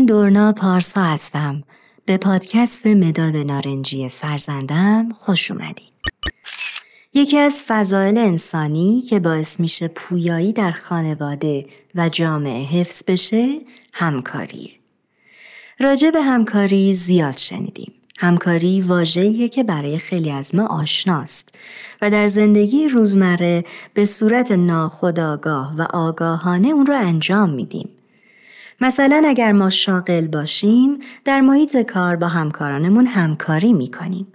دورنا 0.08 0.52
پارسا 0.52 1.02
هستم. 1.02 1.62
به 2.04 2.16
پادکست 2.16 2.86
مداد 2.86 3.36
نارنجی 3.36 4.08
فرزندم 4.08 5.08
خوش 5.12 5.50
اومدید 5.50 5.92
یکی 7.14 7.38
از 7.38 7.64
فضایل 7.66 8.18
انسانی 8.18 9.02
که 9.02 9.20
باعث 9.20 9.60
میشه 9.60 9.88
پویایی 9.88 10.52
در 10.52 10.70
خانواده 10.70 11.66
و 11.94 12.08
جامعه 12.08 12.64
حفظ 12.64 13.02
بشه 13.06 13.60
همکاریه. 13.92 14.70
راجع 15.80 16.10
به 16.10 16.22
همکاری 16.22 16.94
زیاد 16.94 17.36
شنیدیم. 17.36 17.92
همکاری 18.18 18.80
واژه‌ایه 18.80 19.48
که 19.48 19.64
برای 19.64 19.98
خیلی 19.98 20.30
از 20.30 20.54
ما 20.54 20.66
آشناست 20.66 21.48
و 22.02 22.10
در 22.10 22.26
زندگی 22.26 22.88
روزمره 22.88 23.64
به 23.94 24.04
صورت 24.04 24.52
ناخودآگاه 24.52 25.74
و 25.76 25.82
آگاهانه 25.82 26.68
اون 26.68 26.86
رو 26.86 26.94
انجام 26.94 27.50
میدیم. 27.50 27.88
مثلا 28.80 29.22
اگر 29.26 29.52
ما 29.52 29.70
شاغل 29.70 30.26
باشیم 30.26 30.98
در 31.24 31.40
محیط 31.40 31.76
کار 31.76 32.16
با 32.16 32.28
همکارانمون 32.28 33.06
همکاری 33.06 33.72
می‌کنیم 33.72 34.26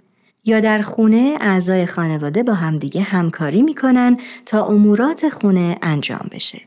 یا 0.44 0.60
در 0.60 0.82
خونه 0.82 1.38
اعضای 1.40 1.86
خانواده 1.86 2.42
با 2.42 2.54
همدیگه 2.54 3.02
همکاری 3.02 3.62
می‌کنن 3.62 4.16
تا 4.46 4.66
امورات 4.66 5.28
خونه 5.28 5.78
انجام 5.82 6.28
بشه. 6.32 6.60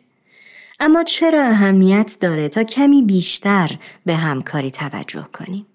اما 0.80 1.04
چرا 1.04 1.44
اهمیت 1.44 2.18
داره 2.20 2.50
تا 2.50 2.64
کمی 2.64 3.02
بیشتر 3.02 3.70
به 4.06 4.16
همکاری 4.16 4.72
توجه 4.72 5.28
کنیم؟ 5.34 5.66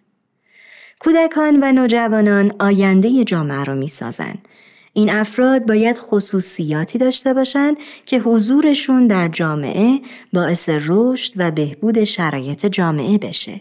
کودکان 1.01 1.63
و 1.63 1.73
نوجوانان 1.73 2.53
آینده 2.61 3.25
جامعه 3.25 3.65
رو 3.65 3.75
می‌سازن 3.75 4.35
این 4.93 5.11
افراد 5.11 5.67
باید 5.67 5.99
خصوصیاتی 5.99 6.99
داشته 6.99 7.35
باشند 7.35 7.77
که 8.07 8.19
حضورشون 8.19 9.07
در 9.07 9.29
جامعه 9.29 10.01
باعث 10.33 10.69
رشد 10.69 11.33
و 11.37 11.51
بهبود 11.51 12.05
شرایط 12.05 12.67
جامعه 12.67 13.19
بشه. 13.19 13.61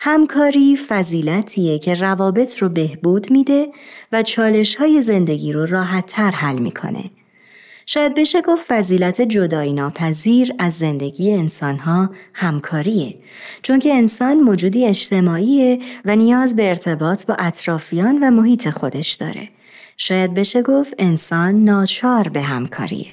همکاری 0.00 0.76
فضیلتیه 0.76 1.78
که 1.78 1.94
روابط 1.94 2.58
رو 2.58 2.68
بهبود 2.68 3.30
میده 3.30 3.68
و 4.12 4.22
چالش 4.22 4.76
های 4.76 5.02
زندگی 5.02 5.52
رو 5.52 5.66
راحت 5.66 6.06
تر 6.06 6.30
حل 6.30 6.58
می‌کنه. 6.58 7.04
شاید 7.86 8.14
بشه 8.14 8.42
گفت 8.42 8.66
فضیلت 8.66 9.20
جدایی 9.20 9.72
ناپذیر 9.72 10.52
از 10.58 10.74
زندگی 10.74 11.32
انسانها 11.32 12.10
همکاریه 12.34 13.14
چون 13.62 13.78
که 13.78 13.94
انسان 13.94 14.40
موجودی 14.40 14.86
اجتماعیه 14.86 15.78
و 16.04 16.16
نیاز 16.16 16.56
به 16.56 16.68
ارتباط 16.68 17.26
با 17.26 17.34
اطرافیان 17.38 18.18
و 18.22 18.30
محیط 18.30 18.68
خودش 18.70 19.12
داره. 19.12 19.48
شاید 20.00 20.34
بشه 20.34 20.62
گفت 20.62 20.94
انسان 20.98 21.64
ناچار 21.64 22.28
به 22.28 22.40
همکاریه. 22.42 23.06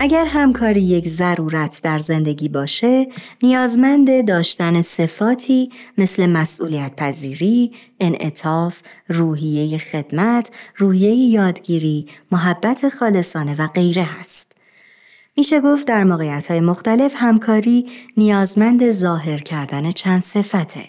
اگر 0.00 0.24
همکاری 0.24 0.80
یک 0.80 1.08
ضرورت 1.08 1.80
در 1.82 1.98
زندگی 1.98 2.48
باشه، 2.48 3.06
نیازمند 3.42 4.28
داشتن 4.28 4.82
صفاتی 4.82 5.70
مثل 5.98 6.26
مسئولیت 6.26 6.96
پذیری، 6.96 7.72
انعطاف، 8.00 8.80
روحیه 9.08 9.78
خدمت، 9.78 10.50
روحیه 10.76 11.14
یادگیری، 11.14 12.06
محبت 12.32 12.88
خالصانه 12.88 13.54
و 13.58 13.66
غیره 13.66 14.02
هست. 14.02 14.52
میشه 15.36 15.60
گفت 15.60 15.86
در 15.86 16.04
موقعیت 16.04 16.50
های 16.50 16.60
مختلف 16.60 17.14
همکاری 17.16 17.86
نیازمند 18.16 18.90
ظاهر 18.90 19.38
کردن 19.38 19.90
چند 19.90 20.22
صفته. 20.22 20.88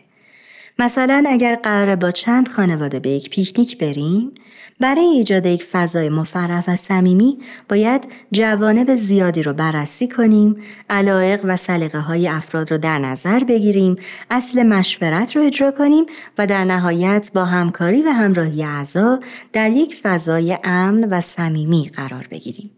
مثلا 0.80 1.24
اگر 1.28 1.56
قرار 1.56 1.96
با 1.96 2.12
چند 2.12 2.48
خانواده 2.48 3.00
به 3.00 3.10
یک 3.10 3.30
پیکنیک 3.30 3.78
بریم 3.78 4.32
برای 4.80 5.06
ایجاد 5.06 5.46
یک 5.46 5.64
فضای 5.64 6.10
مفرح 6.10 6.64
و 6.68 6.76
صمیمی 6.76 7.38
باید 7.70 8.08
جوانب 8.32 8.96
زیادی 8.96 9.44
رو 9.44 9.54
بررسی 9.54 10.08
کنیم 10.08 10.56
علایق 10.90 11.42
و 11.44 11.56
سلیقه 11.56 12.00
های 12.00 12.28
افراد 12.28 12.72
رو 12.72 12.78
در 12.78 13.00
نظر 13.00 13.44
بگیریم 13.44 13.96
اصل 14.30 14.64
مشورت 14.64 15.36
رو 15.36 15.44
اجرا 15.44 15.72
کنیم 15.72 16.06
و 16.38 16.48
در 16.48 16.64
نهایت 16.64 17.32
با 17.34 17.46
همکاری 17.46 18.02
و 18.02 18.10
همراهی 18.10 18.64
اعضا 18.64 19.20
در 19.54 19.70
یک 19.70 19.96
فضای 20.04 20.58
امن 20.64 21.04
و 21.04 21.22
صمیمی 21.22 21.92
قرار 21.94 22.28
بگیریم. 22.32 22.72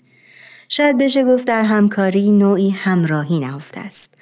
شاید 0.70 0.98
بشه 0.98 1.24
گفت 1.24 1.48
در 1.48 1.64
همکاری 1.64 2.32
نوعی 2.32 2.70
همراهی 2.70 3.40
نهفته 3.40 3.80
است. 3.80 4.20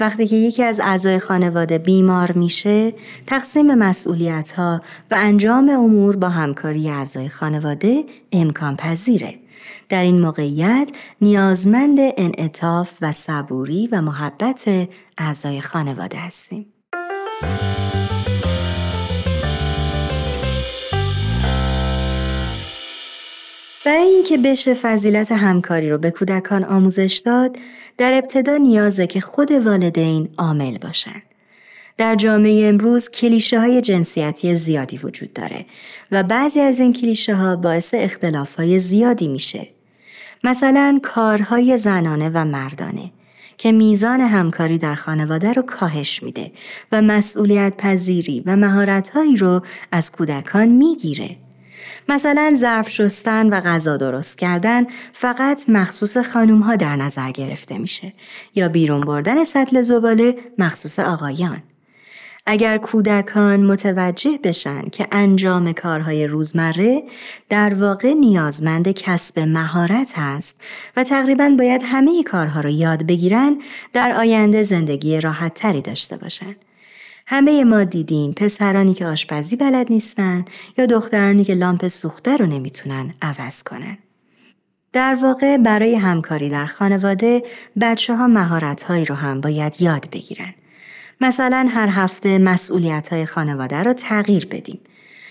وقتی 0.00 0.26
که 0.26 0.36
یکی 0.36 0.62
از 0.62 0.80
اعضای 0.80 1.18
خانواده 1.18 1.78
بیمار 1.78 2.32
میشه، 2.32 2.94
تقسیم 3.26 3.74
مسئولیت 3.74 4.52
ها 4.52 4.80
و 5.10 5.14
انجام 5.18 5.68
امور 5.68 6.16
با 6.16 6.28
همکاری 6.28 6.90
اعضای 6.90 7.28
خانواده 7.28 8.04
امکان 8.32 8.76
پذیره. 8.76 9.34
در 9.88 10.02
این 10.02 10.20
موقعیت 10.20 10.90
نیازمند 11.20 11.98
انعطاف 12.00 12.90
و 13.00 13.12
صبوری 13.12 13.88
و 13.92 14.02
محبت 14.02 14.88
اعضای 15.18 15.60
خانواده 15.60 16.18
هستیم. 16.18 16.66
برای 23.86 24.06
اینکه 24.08 24.36
بشه 24.36 24.74
فضیلت 24.74 25.32
همکاری 25.32 25.90
رو 25.90 25.98
به 25.98 26.10
کودکان 26.10 26.64
آموزش 26.64 27.22
داد، 27.24 27.56
در 27.98 28.14
ابتدا 28.14 28.56
نیازه 28.56 29.06
که 29.06 29.20
خود 29.20 29.52
والدین 29.52 30.28
عامل 30.38 30.78
باشن. 30.78 31.22
در 31.96 32.14
جامعه 32.14 32.68
امروز 32.68 33.10
کلیشه 33.10 33.60
های 33.60 33.80
جنسیتی 33.80 34.54
زیادی 34.54 34.96
وجود 34.96 35.32
داره 35.32 35.66
و 36.12 36.22
بعضی 36.22 36.60
از 36.60 36.80
این 36.80 36.92
کلیشه 36.92 37.34
ها 37.34 37.56
باعث 37.56 37.94
اختلاف 37.94 38.54
های 38.54 38.78
زیادی 38.78 39.28
میشه. 39.28 39.68
مثلا 40.44 41.00
کارهای 41.02 41.78
زنانه 41.78 42.30
و 42.34 42.44
مردانه 42.44 43.10
که 43.58 43.72
میزان 43.72 44.20
همکاری 44.20 44.78
در 44.78 44.94
خانواده 44.94 45.52
رو 45.52 45.62
کاهش 45.62 46.22
میده 46.22 46.52
و 46.92 47.02
مسئولیت 47.02 47.72
پذیری 47.78 48.42
و 48.46 48.56
مهارتهایی 48.56 49.36
رو 49.36 49.60
از 49.92 50.12
کودکان 50.12 50.68
می‌گیره. 50.68 51.36
مثلا 52.08 52.52
ظرف 52.56 52.88
شستن 52.88 53.46
و 53.46 53.60
غذا 53.60 53.96
درست 53.96 54.38
کردن 54.38 54.84
فقط 55.12 55.64
مخصوص 55.68 56.16
خانوم 56.16 56.60
ها 56.60 56.76
در 56.76 56.96
نظر 56.96 57.30
گرفته 57.30 57.78
میشه 57.78 58.12
یا 58.54 58.68
بیرون 58.68 59.00
بردن 59.00 59.44
سطل 59.44 59.82
زباله 59.82 60.34
مخصوص 60.58 60.98
آقایان. 60.98 61.62
اگر 62.48 62.78
کودکان 62.78 63.62
متوجه 63.62 64.38
بشن 64.44 64.88
که 64.88 65.06
انجام 65.12 65.72
کارهای 65.72 66.26
روزمره 66.26 67.02
در 67.48 67.74
واقع 67.74 68.14
نیازمند 68.14 68.90
کسب 68.90 69.38
مهارت 69.38 70.18
هست 70.18 70.56
و 70.96 71.04
تقریبا 71.04 71.54
باید 71.58 71.82
همه 71.84 72.22
کارها 72.22 72.60
رو 72.60 72.70
یاد 72.70 73.06
بگیرن 73.06 73.62
در 73.92 74.12
آینده 74.12 74.62
زندگی 74.62 75.20
راحت 75.20 75.54
تری 75.54 75.82
داشته 75.82 76.16
باشن. 76.16 76.56
همه 77.26 77.64
ما 77.64 77.84
دیدیم 77.84 78.32
پسرانی 78.32 78.94
که 78.94 79.06
آشپزی 79.06 79.56
بلد 79.56 79.92
نیستن 79.92 80.44
یا 80.78 80.86
دخترانی 80.86 81.44
که 81.44 81.54
لامپ 81.54 81.86
سوخته 81.86 82.36
رو 82.36 82.46
نمی‌تونن 82.46 83.14
عوض 83.22 83.62
کنن. 83.62 83.98
در 84.92 85.16
واقع 85.22 85.56
برای 85.56 85.94
همکاری 85.94 86.50
در 86.50 86.66
خانواده 86.66 87.42
بچه 87.80 88.16
ها 88.16 88.26
مهارت 88.26 88.82
هایی 88.82 89.04
رو 89.04 89.14
هم 89.14 89.40
باید 89.40 89.82
یاد 89.82 90.08
بگیرن. 90.12 90.54
مثلا 91.20 91.66
هر 91.70 91.88
هفته 91.88 92.38
مسئولیت 92.38 93.12
های 93.12 93.26
خانواده 93.26 93.82
رو 93.82 93.92
تغییر 93.92 94.46
بدیم. 94.46 94.80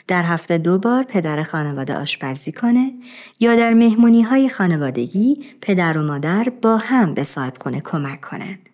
در 0.08 0.24
هفته 0.24 0.58
دو 0.58 0.78
بار 0.78 1.04
پدر 1.04 1.44
خانواده 1.44 1.96
آشپزی 1.96 2.52
کنه 2.52 2.94
یا 3.40 3.56
در 3.56 3.74
مهمونی 3.74 4.22
های 4.22 4.50
خانوادگی 4.50 5.46
پدر 5.62 5.98
و 5.98 6.02
مادر 6.04 6.48
با 6.62 6.78
هم 6.78 7.14
به 7.14 7.24
صاحب 7.24 7.54
خونه 7.60 7.82
کمک 7.82 8.22
کنند. 8.22 8.65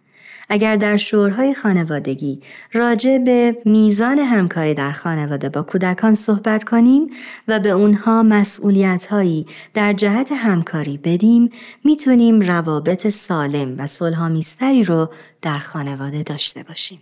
اگر 0.54 0.76
در 0.76 0.98
شورهای 0.98 1.54
خانوادگی 1.54 2.42
راجع 2.74 3.18
به 3.18 3.58
میزان 3.66 4.20
همکاری 4.20 4.74
در 4.74 4.92
خانواده 4.92 5.50
با 5.50 5.62
کودکان 5.62 6.14
صحبت 6.14 6.64
کنیم 6.64 7.08
و 7.48 7.60
به 7.60 7.70
اونها 7.70 8.24
مسئولیت 8.24 9.06
هایی 9.06 9.46
در 9.74 9.94
جهت 9.94 10.32
همکاری 10.32 10.98
بدیم 10.98 11.50
می‌تونیم 11.84 12.42
روابط 12.42 13.08
سالم 13.08 13.76
و 13.78 13.88
صلحآمیزتری 13.88 14.84
رو 14.84 15.10
در 15.42 15.60
خانواده 15.60 16.24
داشته 16.24 16.64
باشیم. 16.64 17.00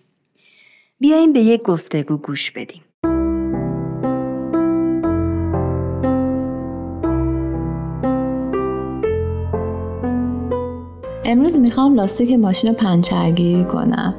بیاییم 0.99 1.33
به 1.33 1.39
یک 1.39 1.61
گفتگو 1.61 2.17
گوش 2.17 2.51
بدیم. 2.51 2.81
امروز 11.29 11.59
می‌خوام 11.59 11.95
لاستیک 11.95 12.31
ماشین 12.31 12.69
رو 12.69 12.75
پنچرگیری 12.75 13.63
کنم. 13.63 14.13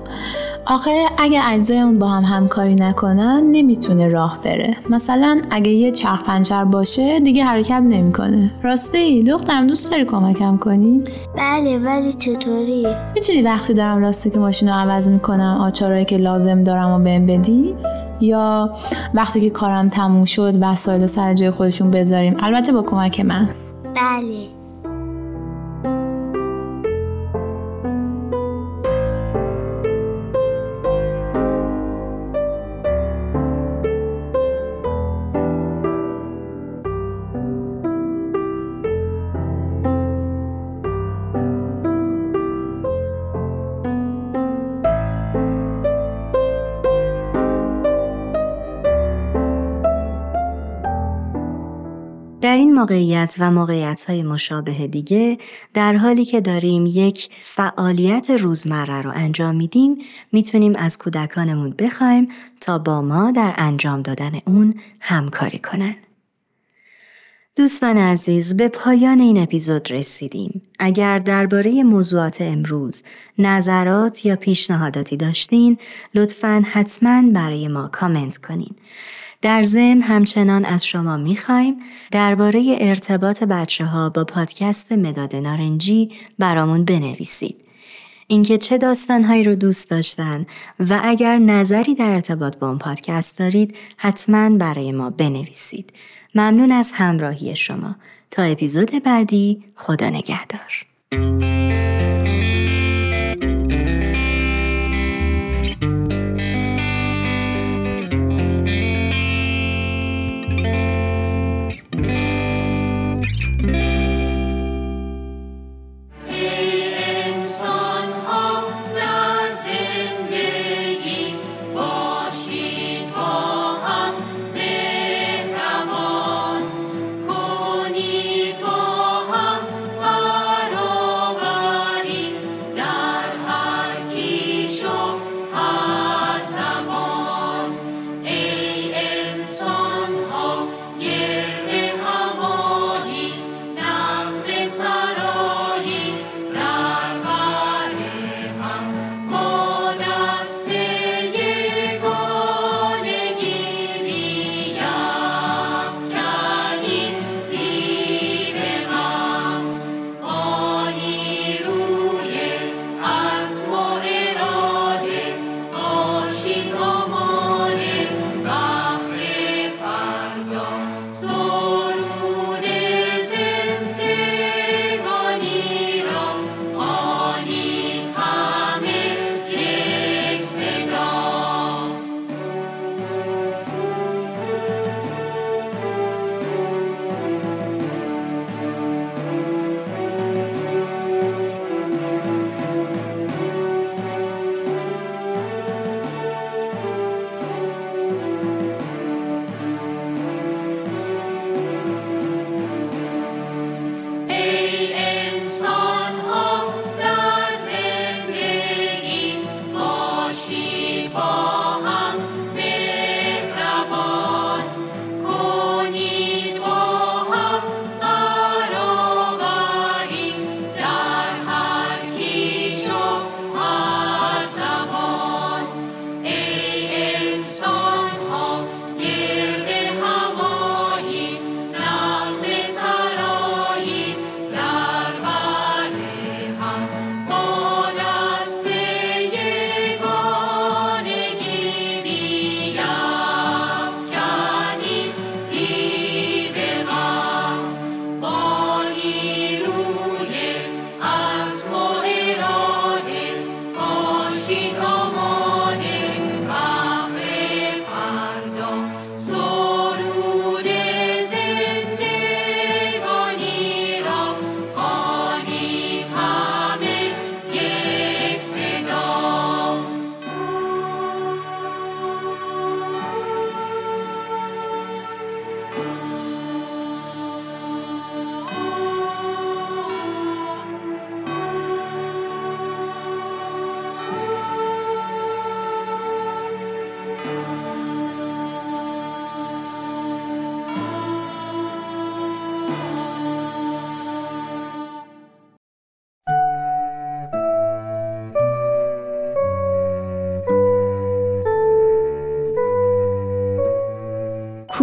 آخه 0.66 0.90
اگه 1.18 1.40
اجزای 1.48 1.78
اون 1.78 1.98
با 1.98 2.08
هم 2.08 2.24
همکاری 2.24 2.74
نکنن 2.74 3.42
نمی‌تونه 3.52 4.08
راه 4.08 4.38
بره. 4.44 4.76
مثلا 4.90 5.40
اگه 5.50 5.70
یه 5.70 5.92
چرخ 5.92 6.22
پنچر 6.22 6.64
باشه 6.64 7.20
دیگه 7.20 7.44
حرکت 7.44 7.70
نمی‌کنه. 7.70 8.50
راستی 8.62 9.22
دخترم 9.22 9.66
دوست 9.66 9.90
داری 9.90 10.04
کمکم 10.04 10.56
کنی؟ 10.56 11.04
بله 11.36 11.78
ولی 11.78 12.12
چطوری؟ 12.12 12.86
می‌تونی 13.14 13.42
وقتی 13.42 13.74
دارم 13.74 14.02
لاستیک 14.02 14.36
ماشین 14.36 14.68
رو 14.68 14.74
عوض 14.74 15.08
می‌کنم 15.08 15.58
آچارهایی 15.60 16.04
که 16.04 16.16
لازم 16.16 16.64
دارم 16.64 16.90
و 16.90 17.04
بهم 17.04 17.26
بدی؟ 17.26 17.74
یا 18.20 18.70
وقتی 19.14 19.40
که 19.40 19.50
کارم 19.50 19.88
تموم 19.88 20.24
شد 20.24 20.54
وسایل 20.60 21.00
رو 21.00 21.06
سر 21.06 21.34
جای 21.34 21.50
خودشون 21.50 21.90
بذاریم؟ 21.90 22.36
البته 22.40 22.72
با 22.72 22.82
کمک 22.82 23.20
من. 23.20 23.48
بله. 23.94 24.59
موقعیت 52.80 53.34
و 53.38 53.50
موقعیت 53.50 54.04
های 54.08 54.22
مشابه 54.22 54.86
دیگه 54.86 55.38
در 55.74 55.96
حالی 55.96 56.24
که 56.24 56.40
داریم 56.40 56.86
یک 56.86 57.28
فعالیت 57.42 58.30
روزمره 58.30 59.02
رو 59.02 59.10
انجام 59.14 59.56
میدیم 59.56 59.96
می‌تونیم 60.32 60.76
از 60.76 60.98
کودکانمون 60.98 61.70
بخوایم 61.70 62.28
تا 62.60 62.78
با 62.78 63.02
ما 63.02 63.30
در 63.30 63.54
انجام 63.56 64.02
دادن 64.02 64.32
اون 64.46 64.74
همکاری 65.00 65.58
کنن. 65.58 65.96
دوستان 67.56 67.96
عزیز 67.96 68.56
به 68.56 68.68
پایان 68.68 69.20
این 69.20 69.38
اپیزود 69.38 69.92
رسیدیم. 69.92 70.62
اگر 70.78 71.18
درباره 71.18 71.82
موضوعات 71.82 72.40
امروز 72.40 73.02
نظرات 73.38 74.26
یا 74.26 74.36
پیشنهاداتی 74.36 75.16
داشتین 75.16 75.78
لطفا 76.14 76.62
حتما 76.72 77.22
برای 77.32 77.68
ما 77.68 77.88
کامنت 77.88 78.36
کنین. 78.36 78.74
در 79.42 79.62
ضمن 79.62 80.02
همچنان 80.02 80.64
از 80.64 80.86
شما 80.86 81.16
می‌خوایم 81.16 81.76
درباره 82.10 82.76
ارتباط 82.80 83.42
بچه 83.42 83.84
ها 83.84 84.08
با 84.08 84.24
پادکست 84.24 84.92
مداد 84.92 85.36
نارنجی 85.36 86.10
برامون 86.38 86.84
بنویسید. 86.84 87.56
اینکه 88.26 88.58
چه 88.58 88.78
داستانهایی 88.78 89.44
رو 89.44 89.54
دوست 89.54 89.90
داشتن 89.90 90.46
و 90.80 91.00
اگر 91.02 91.38
نظری 91.38 91.94
در 91.94 92.10
ارتباط 92.10 92.56
با 92.56 92.68
اون 92.68 92.78
پادکست 92.78 93.38
دارید 93.38 93.76
حتما 93.96 94.50
برای 94.50 94.92
ما 94.92 95.10
بنویسید. 95.10 95.92
ممنون 96.34 96.72
از 96.72 96.90
همراهی 96.94 97.56
شما. 97.56 97.96
تا 98.30 98.42
اپیزود 98.42 99.02
بعدی 99.02 99.64
خدا 99.74 100.10
نگهدار. 100.10 101.79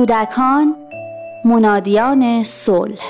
کودکان 0.07 0.75
منادیان 1.45 2.43
صلح 2.43 3.01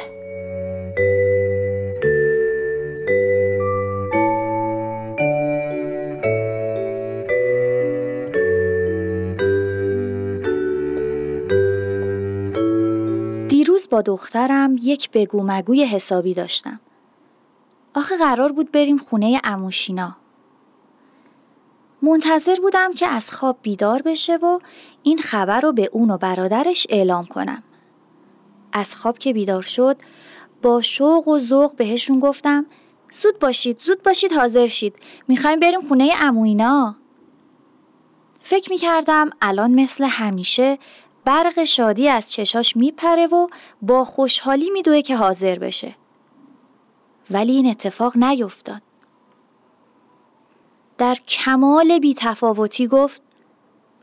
دیروز 13.49 13.89
با 13.89 14.01
دخترم 14.01 14.75
یک 14.81 15.11
بگو 15.11 15.43
مگوی 15.43 15.85
حسابی 15.85 16.33
داشتم. 16.33 16.79
آخه 17.95 18.17
قرار 18.17 18.51
بود 18.51 18.71
بریم 18.71 18.97
خونه 18.97 19.41
اموشینا. 19.43 20.26
منتظر 22.01 22.55
بودم 22.55 22.93
که 22.93 23.07
از 23.07 23.31
خواب 23.31 23.57
بیدار 23.61 24.01
بشه 24.01 24.35
و 24.37 24.59
این 25.03 25.17
خبر 25.17 25.61
رو 25.61 25.73
به 25.73 25.89
اون 25.91 26.11
و 26.11 26.17
برادرش 26.17 26.87
اعلام 26.89 27.25
کنم. 27.25 27.63
از 28.73 28.95
خواب 28.95 29.17
که 29.17 29.33
بیدار 29.33 29.61
شد 29.61 29.97
با 30.61 30.81
شوق 30.81 31.27
و 31.27 31.39
ذوق 31.39 31.75
بهشون 31.75 32.19
گفتم 32.19 32.65
زود 33.11 33.39
باشید 33.39 33.79
زود 33.79 34.03
باشید 34.03 34.31
حاضر 34.31 34.67
شید. 34.67 34.95
می‌خوایم 35.27 35.59
بریم 35.59 35.81
خونه 35.81 36.11
اموینا. 36.19 36.95
فکر 38.39 38.69
می‌کردم 38.69 39.29
الان 39.41 39.71
مثل 39.71 40.03
همیشه 40.03 40.77
برق 41.25 41.63
شادی 41.63 42.09
از 42.09 42.31
چشاش 42.31 42.75
میپره 42.75 43.27
و 43.27 43.47
با 43.81 44.05
خوشحالی 44.05 44.69
میدوه 44.69 45.01
که 45.01 45.15
حاضر 45.15 45.59
بشه. 45.59 45.95
ولی 47.31 47.51
این 47.51 47.67
اتفاق 47.67 48.17
نیفتاد. 48.17 48.81
در 50.97 51.15
کمال 51.15 51.99
بیتفاوتی 51.99 52.87
گفت 52.87 53.21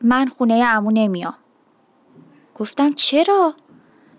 من 0.01 0.27
خونه 0.27 0.55
امو 0.55 0.91
نمیام. 0.91 1.35
گفتم 2.55 2.93
چرا؟ 2.93 3.55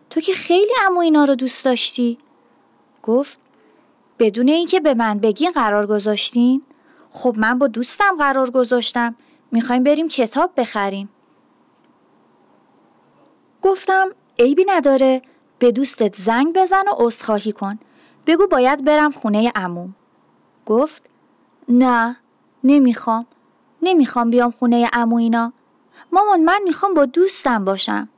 تو 0.10 0.22
که 0.22 0.34
خیلی 0.34 0.74
امو 0.86 1.00
اینا 1.00 1.26
رو 1.26 1.36
دوست 1.36 1.66
داشتی. 1.66 2.18
گفت 3.04 3.40
بدون 4.20 4.48
اینکه 4.48 4.80
به 4.80 4.94
من 4.94 5.20
بگین 5.20 5.52
قرار 5.52 5.88
گذاشتین. 5.88 6.62
خب 7.10 7.36
من 7.38 7.60
با 7.60 7.68
دوستم 7.68 8.16
قرار 8.18 8.50
گذاشتم. 8.50 9.16
می‌خوایم 9.52 9.84
بریم 9.84 10.08
کتاب 10.08 10.52
بخریم. 10.58 11.10
گفتم 13.62 14.10
عیبی 14.40 14.66
نداره. 14.68 15.22
به 15.60 15.72
دوستت 15.72 16.16
زنگ 16.16 16.54
بزن 16.56 16.88
و 16.88 16.94
عذرخواهی 16.98 17.52
کن. 17.52 17.80
بگو 18.28 18.48
باید 18.48 18.86
برم 18.86 19.12
خونه 19.12 19.52
عموم. 19.56 19.96
گفت 20.66 21.04
نه. 21.70 22.18
نمی‌خوام. 22.66 23.26
نمی‌خوام 23.82 24.30
بیام 24.30 24.52
خونه 24.52 24.90
عمو 24.94 25.16
اینا. 25.16 25.54
مامان 26.12 26.44
من 26.44 26.60
می‌خوام 26.64 26.94
با 26.94 27.06
دوستم 27.06 27.66
باشم. 27.66 28.10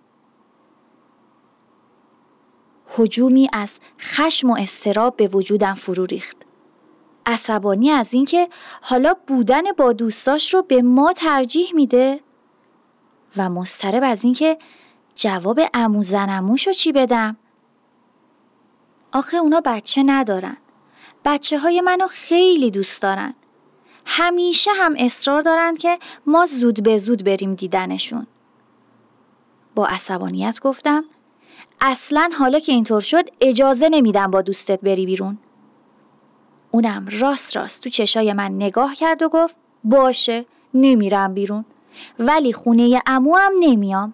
هجومی 2.98 3.50
از 3.54 3.80
خشم 4.00 4.50
و 4.50 4.56
استراب 4.60 5.16
به 5.16 5.28
وجودم 5.28 5.74
فرو 5.74 6.06
ریخت. 6.06 6.38
عصبانی 7.26 7.90
از 7.90 8.14
اینکه 8.14 8.50
حالا 8.82 9.14
بودن 9.28 9.62
با 9.78 9.94
دوستاش 9.94 10.54
رو 10.54 10.62
به 10.62 10.82
ما 10.82 11.14
ترجیح 11.14 11.76
میده 11.76 12.20
و 13.38 13.50
مضطرب 13.50 14.04
از 14.06 14.24
اینکه 14.24 14.58
جواب 15.16 15.60
امو 15.74 16.04
زنموش 16.04 16.68
رو 16.68 16.74
چی 16.74 16.92
بدم؟ 16.92 17.38
آخه 19.12 19.38
اونا 19.38 19.62
بچه 19.66 20.04
ندارن. 20.06 20.58
بچه 21.26 21.60
های 21.60 21.82
منو 21.82 22.08
خیلی 22.08 22.72
دوست 22.72 23.02
دارن. 23.02 23.34
همیشه 24.10 24.72
هم 24.74 24.96
اصرار 24.98 25.42
دارن 25.42 25.76
که 25.76 26.00
ما 26.26 26.46
زود 26.46 26.84
به 26.84 26.98
زود 26.98 27.24
بریم 27.24 27.56
دیدنشون. 27.56 28.28
با 29.76 29.88
عصبانیت 29.88 30.60
گفتم 30.62 31.04
اصلا 31.82 32.30
حالا 32.40 32.60
که 32.60 32.72
اینطور 32.72 33.02
شد 33.02 33.30
اجازه 33.42 33.90
نمیدم 33.90 34.32
با 34.32 34.42
دوستت 34.42 34.82
بری 34.82 35.06
بیرون. 35.06 35.38
اونم 36.72 37.06
راست 37.12 37.58
راست 37.58 37.84
تو 37.84 37.90
چشای 37.90 38.34
من 38.34 38.52
نگاه 38.52 38.96
کرد 38.96 39.22
و 39.22 39.30
گفت 39.30 39.56
باشه 39.84 40.46
نمیرم 40.74 41.34
بیرون. 41.34 41.66
ولی 42.20 42.54
خونه 42.54 43.02
امو 43.06 43.36
هم 43.36 43.52
نمیام. 43.60 44.14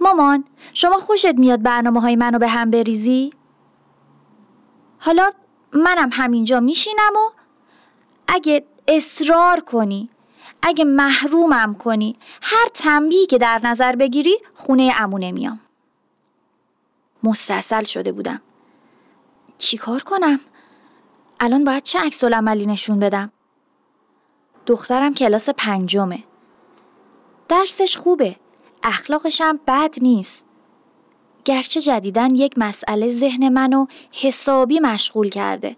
مامان 0.00 0.44
شما 0.74 0.96
خوشت 0.96 1.34
میاد 1.34 1.62
برنامه 1.62 2.00
های 2.00 2.16
منو 2.16 2.38
به 2.38 2.48
هم 2.48 2.70
بریزی؟ 2.70 3.32
حالا 4.98 5.30
منم 5.72 6.08
همینجا 6.12 6.60
میشینم 6.60 7.12
و 7.14 7.30
اگه 8.28 8.64
اصرار 8.90 9.60
کنی. 9.60 10.08
اگه 10.62 10.84
محرومم 10.84 11.74
کنی. 11.74 12.16
هر 12.42 12.68
تنبیهی 12.74 13.26
که 13.26 13.38
در 13.38 13.60
نظر 13.64 13.96
بگیری 13.96 14.38
خونه 14.54 14.92
امو 14.96 15.18
نمیام. 15.18 15.60
مستصل 17.22 17.84
شده 17.84 18.12
بودم. 18.12 18.40
چیکار 19.58 20.02
کنم؟ 20.02 20.40
الان 21.40 21.64
باید 21.64 21.82
چه 21.82 21.98
عکس 21.98 22.24
عملی 22.24 22.66
نشون 22.66 23.00
بدم؟ 23.00 23.32
دخترم 24.66 25.14
کلاس 25.14 25.48
پنجمه. 25.48 26.24
درسش 27.48 27.96
خوبه. 27.96 28.36
اخلاقش 28.82 29.40
هم 29.40 29.60
بد 29.66 29.94
نیست. 30.02 30.46
گرچه 31.44 31.80
جدیدن 31.80 32.34
یک 32.34 32.54
مسئله 32.56 33.08
ذهن 33.08 33.48
منو 33.48 33.86
حسابی 34.12 34.80
مشغول 34.80 35.28
کرده. 35.28 35.76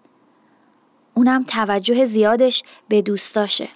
اونم 1.15 1.45
توجه 1.45 2.05
زیادش 2.05 2.63
به 2.89 3.03
دوستاشه 3.03 3.69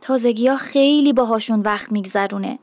تازگی 0.00 0.48
ها 0.48 0.56
خیلی 0.56 1.12
باهاشون 1.12 1.60
وقت 1.60 1.92
میگذرونه. 1.92 2.58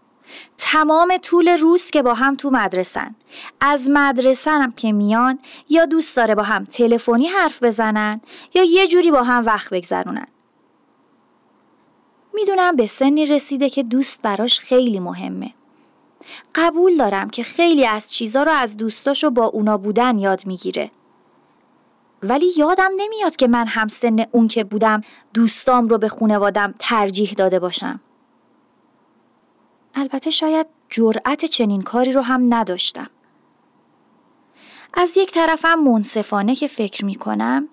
تمام 0.57 1.17
طول 1.17 1.47
روز 1.47 1.89
که 1.89 2.03
با 2.03 2.13
هم 2.13 2.35
تو 2.35 2.49
مدرسن. 2.49 3.15
از 3.61 3.89
مدرسه 3.89 4.51
هم 4.51 4.71
که 4.71 4.91
میان 4.91 5.39
یا 5.69 5.85
دوست 5.85 6.17
داره 6.17 6.35
با 6.35 6.43
هم 6.43 6.65
تلفنی 6.65 7.27
حرف 7.27 7.63
بزنن 7.63 8.21
یا 8.53 8.63
یه 8.63 8.87
جوری 8.87 9.11
با 9.11 9.23
هم 9.23 9.45
وقت 9.45 9.69
بگذرونن. 9.69 10.27
می‌دونم 12.33 12.75
به 12.75 12.87
سنی 12.87 13.25
رسیده 13.25 13.69
که 13.69 13.83
دوست 13.83 14.21
براش 14.21 14.59
خیلی 14.59 14.99
مهمه. 14.99 15.53
قبول 16.55 16.97
دارم 16.97 17.29
که 17.29 17.43
خیلی 17.43 17.85
از 17.85 18.13
چیزا 18.13 18.43
رو 18.43 18.51
از 18.51 18.77
دوستاشو 18.77 19.29
با 19.29 19.45
اونا 19.45 19.77
بودن 19.77 20.19
یاد 20.19 20.47
می‌گیره. 20.47 20.91
ولی 22.29 22.51
یادم 22.57 22.91
نمیاد 22.97 23.35
که 23.35 23.47
من 23.47 23.67
همسن 23.67 24.25
اون 24.31 24.47
که 24.47 24.63
بودم 24.63 25.01
دوستام 25.33 25.87
رو 25.87 25.97
به 25.97 26.09
خونوادم 26.09 26.73
ترجیح 26.79 27.33
داده 27.37 27.59
باشم 27.59 27.99
البته 29.95 30.29
شاید 30.29 30.67
جرأت 30.89 31.45
چنین 31.45 31.81
کاری 31.81 32.11
رو 32.11 32.21
هم 32.21 32.53
نداشتم. 32.53 33.09
از 34.93 35.17
یک 35.17 35.31
طرفم 35.31 35.79
منصفانه 35.79 36.55
که 36.55 36.67
فکر 36.67 37.05
می 37.05 37.15
کنم 37.15 37.69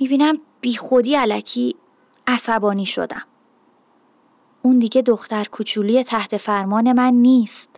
می 0.00 0.08
بینم 0.08 0.38
بی 0.60 0.76
خودی 0.76 1.14
علکی 1.14 1.76
عصبانی 2.26 2.86
شدم. 2.86 3.22
اون 4.62 4.78
دیگه 4.78 5.02
دختر 5.02 5.44
کوچولی 5.44 6.04
تحت 6.04 6.36
فرمان 6.36 6.92
من 6.92 7.14
نیست. 7.14 7.70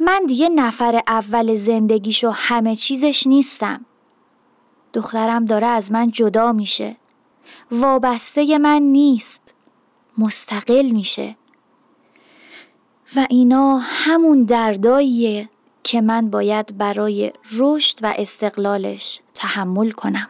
من 0.00 0.26
دیگه 0.26 0.48
نفر 0.48 1.02
اول 1.06 1.54
زندگیش 1.54 2.24
و 2.24 2.30
همه 2.30 2.76
چیزش 2.76 3.26
نیستم. 3.26 3.86
دخترم 4.94 5.44
داره 5.44 5.66
از 5.66 5.92
من 5.92 6.10
جدا 6.10 6.52
میشه. 6.52 6.96
وابسته 7.70 8.58
من 8.58 8.82
نیست. 8.82 9.54
مستقل 10.18 10.90
میشه. 10.90 11.36
و 13.16 13.26
اینا 13.30 13.80
همون 13.82 14.44
درداییه 14.44 15.48
که 15.82 16.00
من 16.00 16.30
باید 16.30 16.78
برای 16.78 17.32
رشد 17.58 17.98
و 18.02 18.14
استقلالش 18.18 19.20
تحمل 19.34 19.90
کنم. 19.90 20.28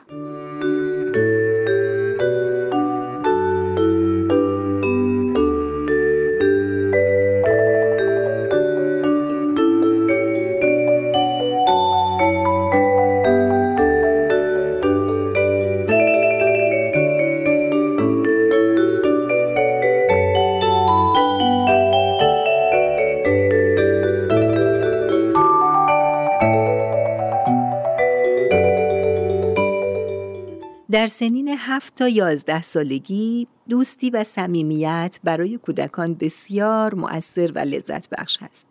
در 30.94 31.06
سنین 31.06 31.48
هفت 31.58 31.94
تا 31.94 32.08
یازده 32.08 32.62
سالگی 32.62 33.46
دوستی 33.68 34.10
و 34.10 34.24
صمیمیت 34.24 35.20
برای 35.24 35.56
کودکان 35.56 36.14
بسیار 36.14 36.94
مؤثر 36.94 37.52
و 37.54 37.58
لذت 37.58 38.10
بخش 38.10 38.38
است 38.42 38.66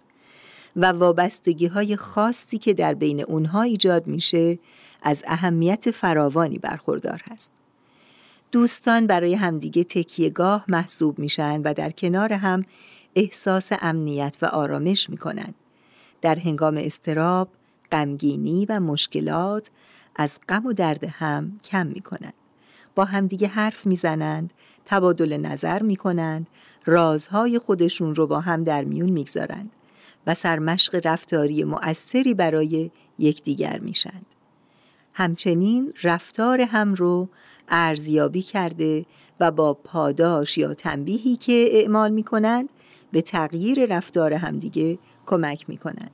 و 0.75 0.85
وابستگی 0.85 1.67
های 1.67 1.95
خاصی 1.95 2.57
که 2.57 2.73
در 2.73 2.93
بین 2.93 3.23
اونها 3.23 3.61
ایجاد 3.61 4.07
میشه 4.07 4.59
از 5.01 5.23
اهمیت 5.27 5.91
فراوانی 5.91 6.57
برخوردار 6.57 7.21
هست. 7.31 7.51
دوستان 8.51 9.07
برای 9.07 9.35
همدیگه 9.35 9.83
تکیهگاه 9.83 10.65
محسوب 10.67 11.19
میشن 11.19 11.61
و 11.61 11.73
در 11.73 11.89
کنار 11.89 12.33
هم 12.33 12.65
احساس 13.15 13.69
امنیت 13.81 14.37
و 14.41 14.45
آرامش 14.45 15.09
می‌کنند. 15.09 15.55
در 16.21 16.39
هنگام 16.39 16.77
استراب، 16.77 17.49
غمگینی 17.91 18.65
و 18.69 18.79
مشکلات 18.79 19.69
از 20.15 20.39
غم 20.49 20.65
و 20.65 20.73
درد 20.73 21.03
هم 21.03 21.57
کم 21.63 21.87
می 21.87 22.01
کنند. 22.01 22.33
با 22.95 23.05
همدیگه 23.05 23.47
حرف 23.47 23.85
می‌زنند، 23.85 24.53
تبادل 24.85 25.37
نظر 25.37 25.81
می 25.81 25.95
کنند، 25.95 26.47
رازهای 26.85 27.59
خودشون 27.59 28.15
رو 28.15 28.27
با 28.27 28.39
هم 28.39 28.63
در 28.63 28.83
میون 28.83 29.09
می‌گذارند 29.09 29.71
و 30.27 30.33
سرمشق 30.33 31.01
رفتاری 31.07 31.63
مؤثری 31.63 32.33
برای 32.33 32.91
یکدیگر 33.19 33.79
میشند. 33.79 34.25
همچنین 35.13 35.93
رفتار 36.03 36.61
هم 36.61 36.93
رو 36.93 37.29
ارزیابی 37.67 38.41
کرده 38.41 39.05
و 39.39 39.51
با 39.51 39.73
پاداش 39.73 40.57
یا 40.57 40.73
تنبیهی 40.73 41.35
که 41.35 41.69
اعمال 41.71 42.11
می 42.11 42.23
کنند 42.23 42.69
به 43.11 43.21
تغییر 43.21 43.85
رفتار 43.85 44.33
همدیگه 44.33 44.99
کمک 45.25 45.69
می 45.69 45.77
کنند. 45.77 46.11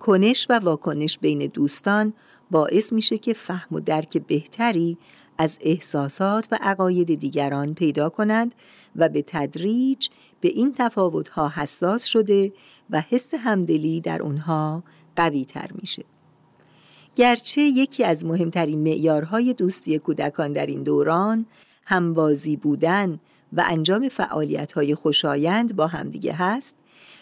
کنش 0.00 0.46
و 0.50 0.58
واکنش 0.58 1.18
بین 1.18 1.46
دوستان 1.46 2.12
باعث 2.52 2.92
میشه 2.92 3.18
که 3.18 3.32
فهم 3.32 3.76
و 3.76 3.80
درک 3.80 4.18
بهتری 4.18 4.98
از 5.38 5.58
احساسات 5.62 6.48
و 6.52 6.58
عقاید 6.60 7.14
دیگران 7.14 7.74
پیدا 7.74 8.08
کنند 8.08 8.54
و 8.96 9.08
به 9.08 9.24
تدریج 9.26 10.08
به 10.40 10.48
این 10.48 10.74
تفاوتها 10.78 11.52
حساس 11.54 12.04
شده 12.04 12.52
و 12.90 13.00
حس 13.00 13.34
همدلی 13.34 14.00
در 14.00 14.22
اونها 14.22 14.82
قوی 15.16 15.44
تر 15.44 15.70
میشه. 15.74 16.04
گرچه 17.16 17.60
یکی 17.60 18.04
از 18.04 18.24
مهمترین 18.24 18.78
معیارهای 18.78 19.54
دوستی 19.54 19.98
کودکان 19.98 20.52
در 20.52 20.66
این 20.66 20.82
دوران 20.82 21.46
همبازی 21.84 22.56
بودن 22.56 23.20
و 23.52 23.64
انجام 23.66 24.08
فعالیت‌های 24.08 24.94
خوشایند 24.94 25.76
با 25.76 25.86
همدیگه 25.86 26.32
هست 26.32 26.76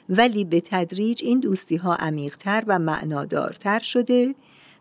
ولی 0.08 0.44
به 0.44 0.60
تدریج 0.60 1.24
این 1.24 1.40
دوستی 1.40 1.76
ها 1.76 1.94
عمیقتر 1.94 2.64
و 2.66 2.78
معنادارتر 2.78 3.78
شده 3.78 4.34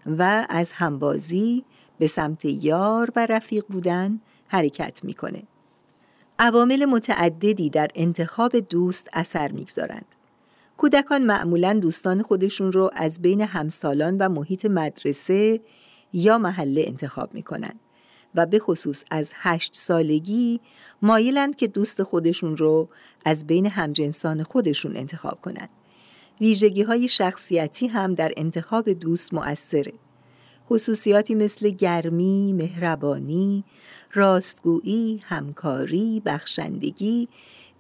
و 0.06 0.46
از 0.50 0.72
همبازی 0.72 1.66
به 2.00 2.08
سمت 2.08 2.46
یار 2.46 3.12
و 3.16 3.26
رفیق 3.26 3.66
بودن 3.70 4.22
حرکت 4.48 5.04
می‌کنه. 5.04 5.44
عوامل 6.40 6.86
متعددی 6.86 7.70
در 7.70 7.88
انتخاب 7.96 8.56
دوست 8.56 9.08
اثر 9.14 9.52
می‌گذارند. 9.52 10.06
کودکان 10.78 11.22
معمولا 11.22 11.74
دوستان 11.74 12.22
خودشون 12.22 12.72
رو 12.72 12.92
از 12.94 13.22
بین 13.22 13.42
همسالان 13.42 14.18
و 14.18 14.30
محیط 14.30 14.66
مدرسه 14.66 15.62
یا 16.14 16.38
محله 16.38 16.84
انتخاب 16.88 17.34
می‌کنن 17.34 17.74
و 18.36 18.46
به 18.46 18.60
خصوص 18.60 19.04
از 19.12 19.32
هشت 19.36 19.76
سالگی 19.76 20.60
مایلند 21.02 21.56
که 21.56 21.68
دوست 21.68 22.04
خودشون 22.04 22.58
رو 22.58 22.90
از 23.26 23.48
بین 23.48 23.66
همجنسان 23.66 24.44
خودشون 24.44 24.98
انتخاب 24.98 25.42
کنند. 25.42 25.70
ویژگی 26.42 26.82
های 26.84 27.08
شخصیتی 27.08 27.88
هم 27.88 28.14
در 28.14 28.32
انتخاب 28.38 28.90
دوست 28.90 29.34
مؤثره. 29.34 29.94
خصوصیاتی 30.70 31.36
مثل 31.36 31.70
گرمی، 31.70 32.54
مهربانی، 32.54 33.64
راستگویی، 34.14 35.22
همکاری، 35.24 36.22
بخشندگی، 36.26 37.28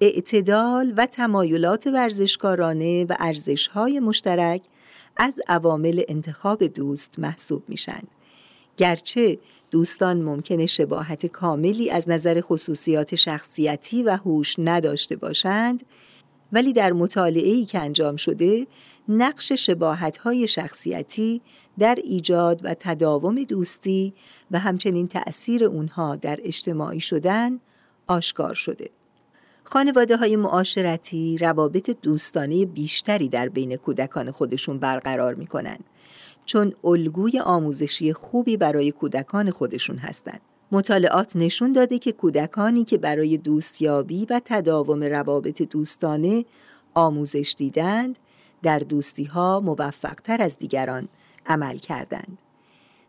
اعتدال 0.01 0.93
و 0.97 1.05
تمایلات 1.05 1.87
ورزشکارانه 1.87 3.05
و 3.05 3.15
ارزشهای 3.19 3.99
مشترک 3.99 4.61
از 5.17 5.35
عوامل 5.47 6.01
انتخاب 6.07 6.63
دوست 6.63 7.19
محسوب 7.19 7.63
میشن. 7.67 8.01
گرچه 8.77 9.39
دوستان 9.71 10.21
ممکنه 10.21 10.65
شباهت 10.65 11.25
کاملی 11.25 11.89
از 11.89 12.09
نظر 12.09 12.41
خصوصیات 12.41 13.15
شخصیتی 13.15 14.03
و 14.03 14.09
هوش 14.09 14.55
نداشته 14.57 15.15
باشند، 15.15 15.83
ولی 16.51 16.73
در 16.73 16.93
مطالعه‌ای 16.93 17.65
که 17.65 17.79
انجام 17.79 18.15
شده 18.15 18.67
نقش 19.09 19.51
شباهت‌های 19.51 20.47
شخصیتی 20.47 21.41
در 21.79 21.95
ایجاد 22.03 22.61
و 22.63 22.73
تداوم 22.79 23.43
دوستی 23.43 24.13
و 24.51 24.59
همچنین 24.59 25.07
تأثیر 25.07 25.65
اونها 25.65 26.15
در 26.15 26.39
اجتماعی 26.43 26.99
شدن 26.99 27.59
آشکار 28.07 28.53
شده. 28.53 28.89
خانواده 29.63 30.17
های 30.17 30.35
معاشرتی 30.35 31.37
روابط 31.37 31.89
دوستانه 32.01 32.65
بیشتری 32.65 33.29
در 33.29 33.49
بین 33.49 33.75
کودکان 33.75 34.31
خودشون 34.31 34.77
برقرار 34.79 35.33
می 35.33 35.45
کنند 35.45 35.83
چون 36.45 36.73
الگوی 36.83 37.39
آموزشی 37.39 38.13
خوبی 38.13 38.57
برای 38.57 38.91
کودکان 38.91 39.51
خودشون 39.51 39.97
هستند. 39.97 40.41
مطالعات 40.71 41.35
نشون 41.35 41.71
داده 41.71 41.99
که 41.99 42.11
کودکانی 42.11 42.83
که 42.83 42.97
برای 42.97 43.37
دوستیابی 43.37 44.25
و 44.29 44.41
تداوم 44.45 45.03
روابط 45.03 45.61
دوستانه 45.61 46.45
آموزش 46.93 47.55
دیدند 47.57 48.19
در 48.63 48.79
دوستی 48.79 49.23
ها 49.23 49.59
موفق 49.59 50.13
تر 50.13 50.41
از 50.41 50.57
دیگران 50.57 51.07
عمل 51.45 51.77
کردند. 51.77 52.37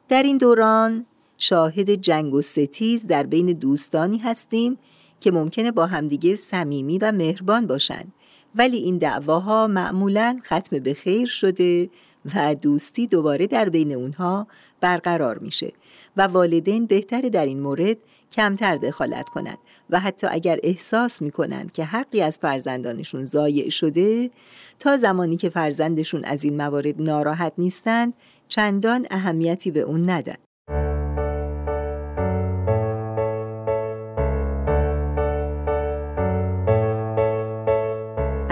در 0.09 0.23
این 0.23 0.39
دوران 0.39 1.07
شاهد 1.39 1.91
جنگ 1.91 2.35
و 2.35 2.43
ستیز 2.43 3.07
در 3.07 3.23
بین 3.23 3.47
دوستانی 3.47 4.19
هستیم 4.19 4.79
که 5.21 5.31
ممکنه 5.31 5.73
با 5.73 5.87
همدیگه 5.87 6.37
صمیمی 6.37 6.99
و 6.99 7.13
مهربان 7.13 7.67
باشند 7.67 8.13
ولی 8.55 8.77
این 8.77 8.99
دعواها 8.99 9.67
معمولا 9.67 10.39
ختم 10.45 10.79
به 10.79 10.95
خیر 10.95 11.27
شده 11.27 11.91
و 12.35 12.55
دوستی 12.55 13.07
دوباره 13.07 13.47
در 13.47 13.69
بین 13.69 13.93
اونها 13.93 14.47
برقرار 14.81 15.39
میشه 15.39 15.73
و 16.17 16.23
والدین 16.27 16.87
بهتره 16.87 17.31
در 17.31 17.47
این 17.47 17.61
مورد 17.61 17.97
کمتر 18.33 18.77
دخالت 18.77 19.29
کنند 19.29 19.59
و 19.91 20.01
حتی 20.01 20.27
اگر 20.31 20.61
احساس 20.63 21.23
می‌کنند 21.23 21.73
که 21.73 21.85
حقی 21.85 22.23
از 22.23 22.39
فرزندانشون 22.39 23.25
ضایع 23.25 23.71
شده 23.71 24.31
تا 24.79 24.97
زمانی 24.97 25.37
که 25.37 25.49
فرزندشون 25.49 26.25
از 26.25 26.45
این 26.45 26.57
موارد 26.57 27.03
ناراحت 27.03 27.53
نیستند 27.59 28.15
چندان 28.49 29.07
اهمیتی 29.11 29.71
به 29.71 29.81
اون 29.81 30.11
ندن. 30.11 30.37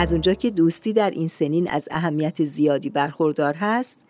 از 0.09 0.13
اونجا 0.13 0.35
که 0.35 0.51
دوستی 0.51 0.93
در 0.93 1.11
این 1.11 1.29
سنین 1.29 1.71
از 1.71 1.89
اهمیت 1.91 2.45
زیادی 2.45 2.91
برخوردار 2.91 3.55
هست 3.55 4.01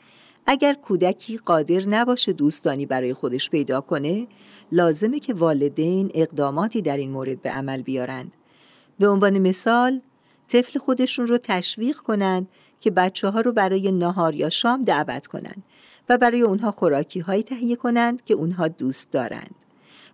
اگر 0.47 0.75
کودکی 0.75 1.37
قادر 1.37 1.89
نباشه 1.89 2.33
دوستانی 2.33 2.87
برای 2.87 3.15
خودش 3.15 3.51
پیدا 3.51 3.81
کنه 3.81 4.27
لازمه 4.73 5.19
که 5.19 5.35
والدین 5.35 6.11
اقداماتی 6.15 6.83
در 6.83 6.97
این 6.97 7.11
مورد 7.11 7.43
به 7.43 7.51
عمل 7.51 7.83
بیارند. 7.83 8.37
به 8.99 9.09
عنوان 9.09 9.39
مثال 9.39 10.01
طفل 10.49 10.79
خودشون 10.79 11.27
رو 11.27 11.39
تشویق 11.39 11.97
کنند 11.97 12.49
که 12.81 12.91
بچه 12.91 13.29
ها 13.29 13.41
رو 13.41 13.53
برای 13.53 13.93
نهار 13.93 14.35
یا 14.35 14.49
شام 14.49 14.85
دعوت 14.85 15.27
کنند 15.27 15.63
و 16.09 16.19
برای 16.19 16.43
اونها 16.43 16.71
خوراکی 16.71 17.21
هایی 17.21 17.43
تهیه 17.43 17.77
کنند 17.77 18.25
که 18.25 18.35
اونها 18.35 18.69
دوست 18.69 19.11
دارند. 19.11 19.55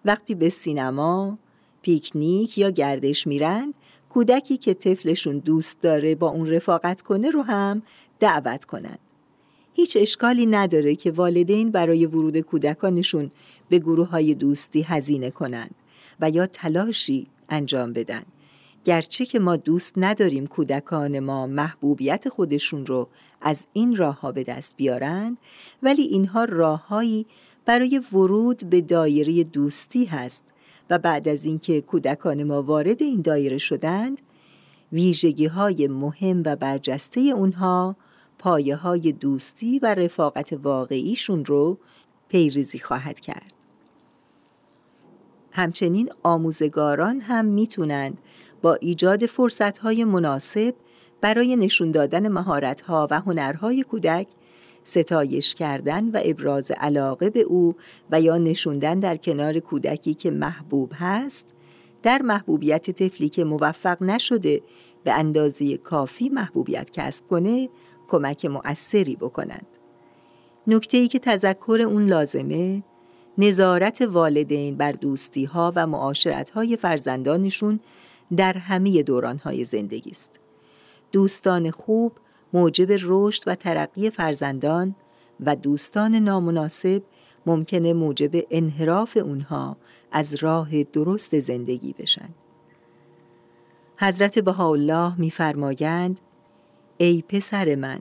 وقتی 0.05 0.35
به 0.35 0.49
سینما، 0.49 1.39
پیکنیک 1.82 2.59
یا 2.59 2.70
گردش 2.70 3.26
میرند 3.26 3.74
کودکی 4.15 4.57
که 4.57 4.75
طفلشون 4.75 5.39
دوست 5.39 5.81
داره 5.81 6.15
با 6.15 6.29
اون 6.29 6.47
رفاقت 6.47 7.03
کنه 7.03 7.31
رو 7.31 7.43
هم 7.43 7.83
دعوت 8.21 8.65
کنن. 8.65 8.99
هیچ 9.73 9.97
اشکالی 10.01 10.47
نداره 10.47 10.95
که 10.95 11.12
والدین 11.12 11.71
برای 11.71 12.07
ورود 12.07 12.41
کودکانشون 12.41 13.31
به 13.69 13.79
گروه 13.79 14.09
های 14.09 14.35
دوستی 14.35 14.83
هزینه 14.83 15.31
کنند 15.31 15.75
و 16.21 16.31
یا 16.31 16.47
تلاشی 16.47 17.27
انجام 17.49 17.93
بدن. 17.93 18.23
گرچه 18.85 19.27
که 19.27 19.39
ما 19.39 19.57
دوست 19.57 19.93
نداریم 19.97 20.47
کودکان 20.47 21.19
ما 21.19 21.47
محبوبیت 21.47 22.29
خودشون 22.29 22.87
رو 22.87 23.09
از 23.41 23.67
این 23.73 23.97
راه 23.97 24.21
ها 24.21 24.33
به 24.33 24.43
دست 24.43 24.77
بیارن 24.77 25.37
ولی 25.83 26.03
اینها 26.03 26.45
راههایی 26.45 27.27
برای 27.65 28.01
ورود 28.12 28.71
به 28.71 28.81
دایره 28.81 29.45
دوستی 29.45 30.05
هست 30.05 30.45
و 30.91 30.99
بعد 30.99 31.28
از 31.28 31.45
اینکه 31.45 31.80
کودکان 31.80 32.43
ما 32.43 32.62
وارد 32.62 33.03
این 33.03 33.20
دایره 33.20 33.59
شدند 33.59 34.20
ویژگی 34.93 35.47
های 35.47 35.89
مهم 35.89 36.43
و 36.47 36.57
برجسته 36.57 37.20
اونها 37.20 37.97
پایه 38.39 38.76
های 38.76 39.12
دوستی 39.12 39.78
و 39.78 39.95
رفاقت 39.95 40.53
واقعیشون 40.53 41.45
رو 41.45 41.78
پیریزی 42.28 42.78
خواهد 42.78 43.20
کرد. 43.20 43.53
همچنین 45.53 46.11
آموزگاران 46.22 47.20
هم 47.20 47.45
می‌تونند 47.45 48.18
با 48.62 48.74
ایجاد 48.74 49.26
فرصتهای 49.26 50.05
مناسب 50.05 50.74
برای 51.20 51.57
نشون 51.57 51.91
دادن 51.91 52.28
مهارتها 52.28 53.09
و 53.11 53.20
هنرهای 53.20 53.82
کودک 53.82 54.26
ستایش 54.85 55.55
کردن 55.55 56.11
و 56.11 56.20
ابراز 56.24 56.70
علاقه 56.70 57.30
به 57.30 57.41
او 57.41 57.74
و 58.11 58.20
یا 58.20 58.39
نشوندن 58.39 59.01
در 59.01 59.16
کنار 59.16 59.59
کودکی 59.59 60.14
که 60.14 60.30
محبوب 60.30 60.93
هست 60.95 61.47
در 62.03 62.22
محبوبیت 62.22 62.91
طفلی 62.91 63.28
که 63.28 63.45
موفق 63.45 64.03
نشده 64.03 64.62
به 65.05 65.12
اندازه 65.12 65.76
کافی 65.76 66.28
محبوبیت 66.28 66.91
کسب 66.91 67.26
کنه 67.26 67.68
کمک 68.09 68.45
مؤثری 68.45 69.16
بکنند. 69.16 69.66
نکته 70.66 70.97
ای 70.97 71.09
که 71.09 71.18
تذکر 71.18 71.82
اون 71.87 72.07
لازمه 72.07 72.82
نظارت 73.39 74.03
والدین 74.03 74.76
بر 74.76 74.93
دوستی 74.93 75.45
ها 75.45 75.72
و 75.76 75.87
معاشرت 75.87 76.51
های 76.51 76.76
فرزندانشون 76.76 77.80
در 78.37 78.53
همه 78.53 79.03
دوران 79.03 79.39
های 79.39 79.64
زندگی 79.64 80.11
است. 80.11 80.41
دوستان 81.12 81.70
خوب 81.70 82.12
موجب 82.55 82.88
رشد 83.02 83.42
و 83.46 83.55
ترقی 83.55 84.11
فرزندان 84.11 84.94
و 85.40 85.57
دوستان 85.57 86.14
نامناسب 86.14 87.02
ممکنه 87.46 87.92
موجب 87.92 88.30
انحراف 88.50 89.16
اونها 89.16 89.76
از 90.12 90.34
راه 90.34 90.82
درست 90.82 91.38
زندگی 91.38 91.92
بشن. 91.92 92.28
حضرت 93.96 94.38
بهاءالله 94.38 95.20
میفرمایند 95.20 96.20
ای 96.98 97.24
پسر 97.28 97.74
من 97.74 98.00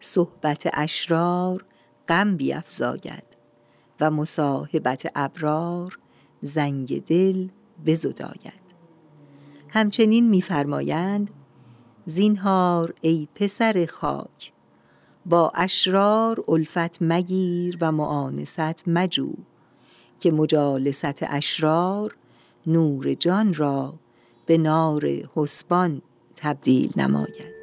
صحبت 0.00 0.70
اشرار 0.72 1.64
غم 2.08 2.36
بیافزاید 2.36 3.24
و 4.00 4.10
مصاحبت 4.10 5.12
ابرار 5.14 5.98
زنگ 6.40 7.04
دل 7.04 7.48
بزداید 7.86 8.64
همچنین 9.68 10.28
میفرمایند 10.28 11.30
زینهار 12.06 12.94
ای 13.00 13.28
پسر 13.34 13.86
خاک. 13.90 14.52
با 15.26 15.52
اشرار 15.54 16.44
الفت 16.48 17.02
مگیر 17.02 17.78
و 17.80 17.92
معانست 17.92 18.88
مجو 18.88 19.32
که 20.20 20.30
مجالست 20.30 21.22
اشرار 21.22 22.16
نور 22.66 23.14
جان 23.14 23.54
را 23.54 23.94
به 24.46 24.58
نار 24.58 25.06
حسبان 25.34 26.02
تبدیل 26.36 26.92
نماید. 26.96 27.53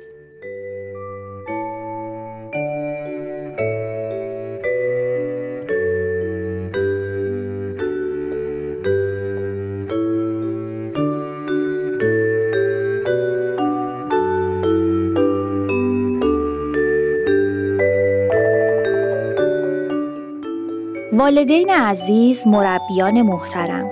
والدین 21.32 21.69
عزیز 21.69 22.47
مربیان 22.47 23.21
محترم. 23.21 23.89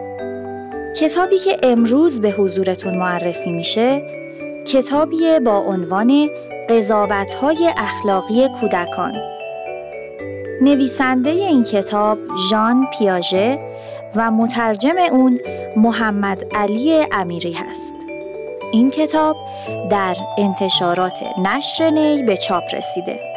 کتابی 0.98 1.38
که 1.38 1.58
امروز 1.64 2.22
به 2.22 2.30
حضورتون 2.30 2.98
معرفی 2.98 3.52
میشه 3.52 4.02
کتابی 4.68 5.40
با 5.46 5.58
عنوان 5.58 6.30
قضاوت‌های 6.70 7.74
اخلاقی 7.78 8.48
کودکان. 8.48 9.16
نویسنده 10.62 11.30
این 11.30 11.64
کتاب 11.64 12.18
ژان 12.50 12.86
پیاژه 12.94 13.60
و 14.16 14.32
مترجم 14.32 14.96
اون 15.12 15.40
محمد 15.76 16.44
علی 16.56 17.06
امیری 17.12 17.54
هست. 17.54 17.94
این 18.72 18.92
کتاب 18.92 19.38
در 19.92 20.16
انتشارات 20.38 21.20
نشر 21.38 21.90
نی 21.90 22.24
به 22.24 22.38
چاپ 22.38 22.64
رسیده. 22.74 23.29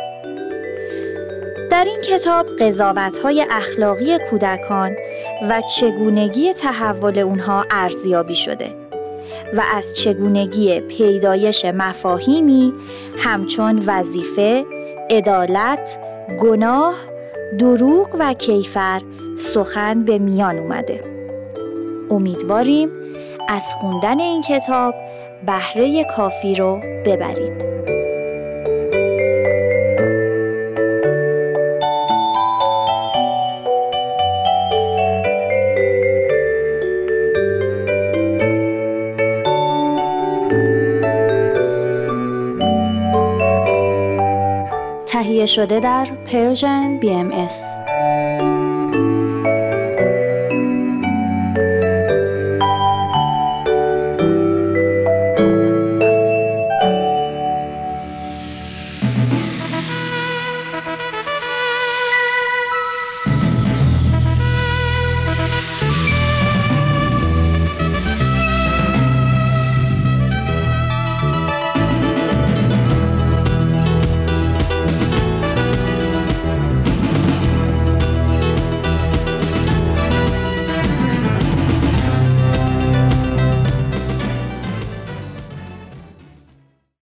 در 1.82 1.88
این 1.88 2.00
کتاب 2.00 2.46
قضاوت‌های 2.58 3.46
اخلاقی 3.50 4.18
کودکان 4.30 4.96
و 5.48 5.60
چگونگی 5.60 6.52
تحول 6.52 7.18
اونها 7.18 7.64
ارزیابی 7.70 8.34
شده 8.34 8.74
و 9.56 9.62
از 9.74 9.96
چگونگی 9.96 10.80
پیدایش 10.80 11.64
مفاهیمی 11.64 12.72
همچون 13.18 13.82
وظیفه، 13.86 14.64
عدالت، 15.10 15.98
گناه، 16.40 16.94
دروغ 17.58 18.08
و 18.18 18.34
کیفر 18.34 19.00
سخن 19.38 20.04
به 20.04 20.18
میان 20.18 20.58
اومده. 20.58 21.04
امیدواریم 22.10 22.88
از 23.48 23.64
خوندن 23.80 24.20
این 24.20 24.42
کتاب 24.42 24.94
بهره 25.46 26.04
کافی 26.16 26.54
رو 26.54 26.80
ببرید. 27.06 27.91
تهیه 45.32 45.46
شده 45.46 45.80
در 45.80 46.04
پرژن 46.04 47.00
BMS 47.00 47.81